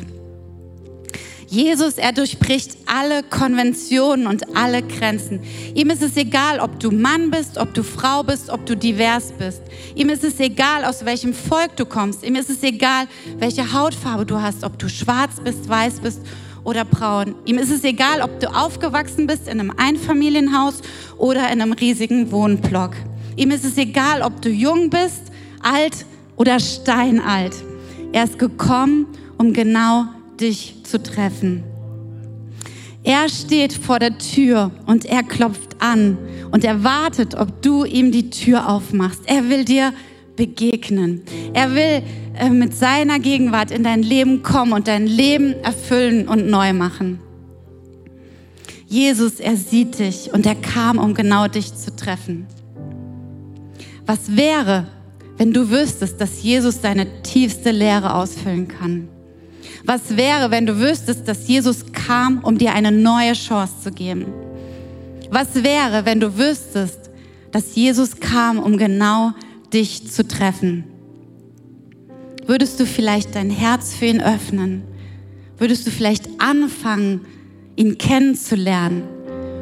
Jesus, 1.51 1.97
er 1.97 2.13
durchbricht 2.13 2.77
alle 2.85 3.23
Konventionen 3.23 4.25
und 4.25 4.55
alle 4.55 4.81
Grenzen. 4.83 5.41
Ihm 5.75 5.89
ist 5.89 6.01
es 6.01 6.15
egal, 6.15 6.61
ob 6.61 6.79
du 6.79 6.91
Mann 6.91 7.29
bist, 7.29 7.57
ob 7.57 7.73
du 7.73 7.83
Frau 7.83 8.23
bist, 8.23 8.49
ob 8.49 8.65
du 8.65 8.77
divers 8.77 9.33
bist. 9.37 9.61
Ihm 9.93 10.07
ist 10.07 10.23
es 10.23 10.39
egal, 10.39 10.85
aus 10.85 11.03
welchem 11.03 11.33
Volk 11.33 11.75
du 11.75 11.85
kommst. 11.85 12.23
Ihm 12.23 12.35
ist 12.35 12.49
es 12.49 12.63
egal, 12.63 13.05
welche 13.37 13.73
Hautfarbe 13.73 14.25
du 14.25 14.41
hast, 14.41 14.63
ob 14.63 14.79
du 14.79 14.87
schwarz 14.87 15.41
bist, 15.43 15.67
weiß 15.67 15.99
bist 15.99 16.21
oder 16.63 16.85
braun. 16.85 17.35
Ihm 17.43 17.57
ist 17.57 17.69
es 17.69 17.83
egal, 17.83 18.21
ob 18.21 18.39
du 18.39 18.47
aufgewachsen 18.47 19.27
bist 19.27 19.49
in 19.49 19.59
einem 19.59 19.73
Einfamilienhaus 19.75 20.75
oder 21.17 21.51
in 21.51 21.61
einem 21.61 21.73
riesigen 21.73 22.31
Wohnblock. 22.31 22.95
Ihm 23.35 23.51
ist 23.51 23.65
es 23.65 23.77
egal, 23.77 24.21
ob 24.21 24.41
du 24.41 24.47
jung 24.47 24.89
bist, 24.89 25.23
alt 25.61 26.05
oder 26.37 26.61
steinalt. 26.61 27.55
Er 28.11 28.25
ist 28.25 28.39
gekommen, 28.39 29.07
um 29.37 29.53
genau 29.53 30.05
dich 30.39 30.83
zu 30.83 31.01
treffen. 31.01 31.63
Er 33.03 33.29
steht 33.29 33.73
vor 33.73 33.99
der 33.99 34.17
Tür 34.17 34.71
und 34.85 35.05
er 35.05 35.23
klopft 35.23 35.77
an 35.79 36.17
und 36.51 36.63
er 36.63 36.83
wartet, 36.83 37.35
ob 37.35 37.61
du 37.61 37.83
ihm 37.83 38.11
die 38.11 38.29
Tür 38.29 38.69
aufmachst. 38.69 39.21
Er 39.25 39.49
will 39.49 39.65
dir 39.65 39.93
begegnen. 40.35 41.23
Er 41.53 41.73
will 41.73 42.03
äh, 42.37 42.49
mit 42.49 42.75
seiner 42.75 43.19
Gegenwart 43.19 43.71
in 43.71 43.83
dein 43.83 44.03
Leben 44.03 44.43
kommen 44.43 44.73
und 44.73 44.87
dein 44.87 45.07
Leben 45.07 45.53
erfüllen 45.63 46.27
und 46.27 46.47
neu 46.47 46.73
machen. 46.73 47.19
Jesus, 48.87 49.39
er 49.39 49.55
sieht 49.55 49.99
dich 49.99 50.33
und 50.33 50.45
er 50.45 50.55
kam, 50.55 50.97
um 50.97 51.13
genau 51.13 51.47
dich 51.47 51.73
zu 51.75 51.95
treffen. 51.95 52.45
Was 54.05 54.35
wäre, 54.35 54.87
wenn 55.41 55.53
du 55.53 55.71
wüsstest, 55.71 56.21
dass 56.21 56.43
Jesus 56.43 56.81
deine 56.81 57.23
tiefste 57.23 57.71
Lehre 57.71 58.13
ausfüllen 58.13 58.67
kann? 58.67 59.07
Was 59.83 60.15
wäre, 60.15 60.51
wenn 60.51 60.67
du 60.67 60.77
wüsstest, 60.77 61.27
dass 61.27 61.47
Jesus 61.47 61.91
kam, 61.93 62.43
um 62.43 62.59
dir 62.59 62.73
eine 62.73 62.91
neue 62.91 63.33
Chance 63.33 63.73
zu 63.81 63.91
geben? 63.91 64.27
Was 65.31 65.63
wäre, 65.63 66.05
wenn 66.05 66.19
du 66.19 66.37
wüsstest, 66.37 67.09
dass 67.51 67.73
Jesus 67.73 68.19
kam, 68.19 68.59
um 68.59 68.77
genau 68.77 69.31
dich 69.73 70.11
zu 70.11 70.27
treffen? 70.27 70.83
Würdest 72.45 72.79
du 72.79 72.85
vielleicht 72.85 73.33
dein 73.33 73.49
Herz 73.49 73.95
für 73.95 74.05
ihn 74.05 74.21
öffnen? 74.21 74.83
Würdest 75.57 75.87
du 75.87 75.89
vielleicht 75.89 76.29
anfangen, 76.37 77.21
ihn 77.75 77.97
kennenzulernen? 77.97 79.05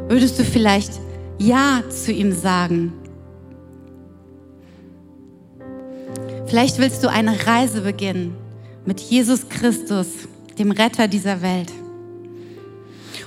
Würdest 0.09 0.37
du 0.39 0.43
vielleicht 0.43 0.91
Ja 1.37 1.83
zu 1.89 2.11
ihm 2.11 2.33
sagen? 2.33 2.98
Vielleicht 6.49 6.79
willst 6.79 7.03
du 7.03 7.11
eine 7.11 7.45
Reise 7.45 7.81
beginnen 7.81 8.35
mit 8.83 8.99
Jesus 8.99 9.49
Christus, 9.49 10.07
dem 10.57 10.71
Retter 10.71 11.07
dieser 11.07 11.43
Welt. 11.43 11.71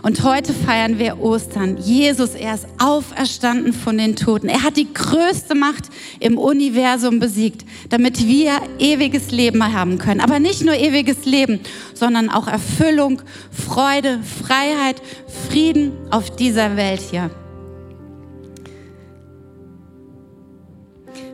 Und 0.02 0.24
heute 0.24 0.52
feiern 0.52 0.98
wir 0.98 1.20
Ostern. 1.20 1.76
Jesus, 1.76 2.30
er 2.30 2.54
ist 2.54 2.66
auferstanden 2.80 3.72
von 3.72 3.96
den 3.96 4.16
Toten. 4.16 4.48
Er 4.48 4.64
hat 4.64 4.76
die 4.76 4.92
größte 4.92 5.54
Macht 5.54 5.84
im 6.18 6.36
Universum 6.36 7.20
besiegt, 7.20 7.64
damit 7.90 8.26
wir 8.26 8.54
ewiges 8.80 9.30
Leben 9.30 9.72
haben 9.72 9.98
können. 9.98 10.20
Aber 10.20 10.40
nicht 10.40 10.64
nur 10.64 10.74
ewiges 10.74 11.24
Leben, 11.24 11.60
sondern 11.94 12.28
auch 12.28 12.48
Erfüllung, 12.48 13.22
Freude, 13.52 14.18
Freiheit, 14.24 15.00
Frieden 15.48 15.92
auf 16.10 16.34
dieser 16.34 16.76
Welt 16.76 17.00
hier. 17.08 17.30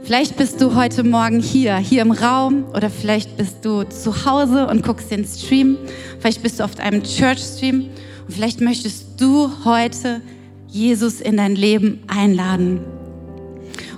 Vielleicht 0.09 0.39
bist 0.39 0.63
du 0.63 0.75
heute 0.75 1.05
Morgen 1.05 1.39
hier, 1.39 1.77
hier 1.77 2.01
im 2.01 2.13
Raum 2.13 2.65
oder 2.75 2.89
vielleicht 2.89 3.37
bist 3.37 3.63
du 3.63 3.83
zu 3.83 4.25
Hause 4.25 4.67
und 4.67 4.83
guckst 4.83 5.11
den 5.11 5.27
Stream. 5.27 5.77
Vielleicht 6.19 6.43
bist 6.43 6.61
du 6.61 6.65
auf 6.65 6.79
einem 6.79 7.03
Church-Stream 7.03 7.91
und 8.27 8.35
vielleicht 8.35 8.63
möchtest 8.63 9.21
du 9.21 9.51
heute 9.67 10.23
Jesus 10.67 11.21
in 11.21 11.37
dein 11.37 11.55
Leben 11.57 12.03
einladen. 12.07 12.81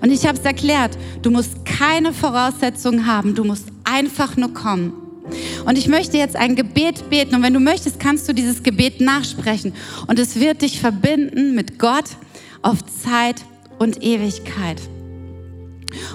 Und 0.02 0.10
ich 0.10 0.26
habe 0.26 0.36
es 0.36 0.44
erklärt, 0.44 0.98
du 1.22 1.30
musst 1.30 1.64
keine 1.64 2.12
Voraussetzungen 2.12 3.06
haben, 3.06 3.36
du 3.36 3.44
musst 3.44 3.66
einfach 3.84 4.36
nur 4.36 4.52
kommen. 4.52 4.92
Und 5.64 5.78
ich 5.78 5.86
möchte 5.86 6.18
jetzt 6.18 6.34
ein 6.34 6.56
Gebet 6.56 7.08
beten 7.08 7.36
und 7.36 7.44
wenn 7.44 7.54
du 7.54 7.60
möchtest, 7.60 8.00
kannst 8.00 8.28
du 8.28 8.32
dieses 8.32 8.64
Gebet 8.64 9.00
nachsprechen 9.00 9.74
und 10.08 10.18
es 10.18 10.40
wird 10.40 10.62
dich 10.62 10.80
verbinden 10.80 11.54
mit 11.54 11.78
Gott 11.78 12.16
auf 12.62 12.78
Zeit 12.84 13.36
und 13.78 14.02
Ewigkeit. 14.02 14.82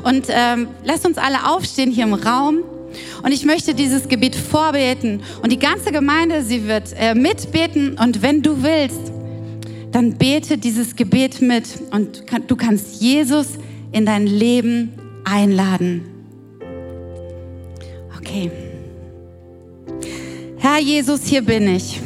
Und 0.03 0.27
ähm, 0.29 0.67
lasst 0.83 1.05
uns 1.05 1.17
alle 1.17 1.49
aufstehen 1.49 1.91
hier 1.91 2.05
im 2.05 2.13
Raum. 2.13 2.59
Und 3.23 3.31
ich 3.31 3.45
möchte 3.45 3.73
dieses 3.73 4.07
Gebet 4.07 4.35
vorbeten. 4.35 5.21
Und 5.41 5.51
die 5.51 5.59
ganze 5.59 5.91
Gemeinde, 5.91 6.43
sie 6.43 6.67
wird 6.67 6.93
äh, 6.97 7.15
mitbeten. 7.15 7.97
Und 7.97 8.21
wenn 8.21 8.41
du 8.41 8.63
willst, 8.63 9.11
dann 9.91 10.13
bete 10.13 10.57
dieses 10.57 10.95
Gebet 10.95 11.41
mit. 11.41 11.65
Und 11.91 12.23
du 12.47 12.55
kannst 12.55 13.01
Jesus 13.01 13.47
in 13.91 14.05
dein 14.05 14.27
Leben 14.27 14.93
einladen. 15.23 16.03
Okay. 18.17 18.51
Herr 20.57 20.79
Jesus, 20.79 21.25
hier 21.25 21.41
bin 21.41 21.75
ich. 21.75 22.01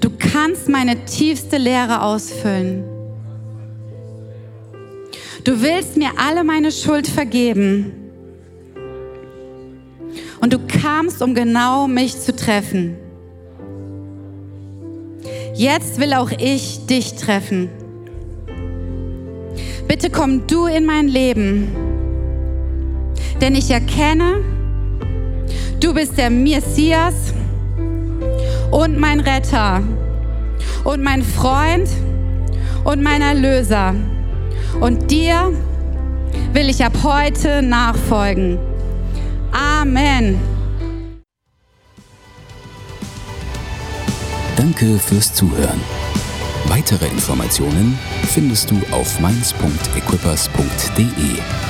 Du 0.00 0.10
kannst 0.18 0.68
meine 0.68 1.04
tiefste 1.04 1.58
Lehre 1.58 2.02
ausfüllen. 2.02 2.89
Du 5.44 5.62
willst 5.62 5.96
mir 5.96 6.10
alle 6.16 6.44
meine 6.44 6.70
Schuld 6.70 7.06
vergeben. 7.06 7.92
Und 10.40 10.52
du 10.52 10.58
kamst, 10.58 11.22
um 11.22 11.34
genau 11.34 11.86
mich 11.86 12.18
zu 12.18 12.34
treffen. 12.34 12.96
Jetzt 15.54 16.00
will 16.00 16.14
auch 16.14 16.30
ich 16.30 16.86
dich 16.86 17.14
treffen. 17.14 17.68
Bitte 19.86 20.08
komm 20.10 20.46
du 20.46 20.66
in 20.66 20.86
mein 20.86 21.08
Leben, 21.08 21.68
denn 23.40 23.54
ich 23.54 23.70
erkenne, 23.70 24.36
du 25.80 25.92
bist 25.92 26.16
der 26.16 26.30
Messias 26.30 27.34
und 28.70 28.98
mein 28.98 29.20
Retter 29.20 29.82
und 30.84 31.02
mein 31.02 31.22
Freund 31.22 31.88
und 32.84 33.02
mein 33.02 33.20
Erlöser. 33.20 33.94
Und 34.78 35.10
dir 35.10 35.52
will 36.52 36.68
ich 36.68 36.84
ab 36.84 36.92
heute 37.02 37.62
nachfolgen. 37.62 38.58
Amen. 39.52 40.38
Danke 44.56 44.98
fürs 44.98 45.32
Zuhören. 45.34 45.80
Weitere 46.66 47.06
Informationen 47.06 47.98
findest 48.26 48.70
du 48.70 48.76
auf 48.92 49.18
mainz.equippers.de. 49.20 51.69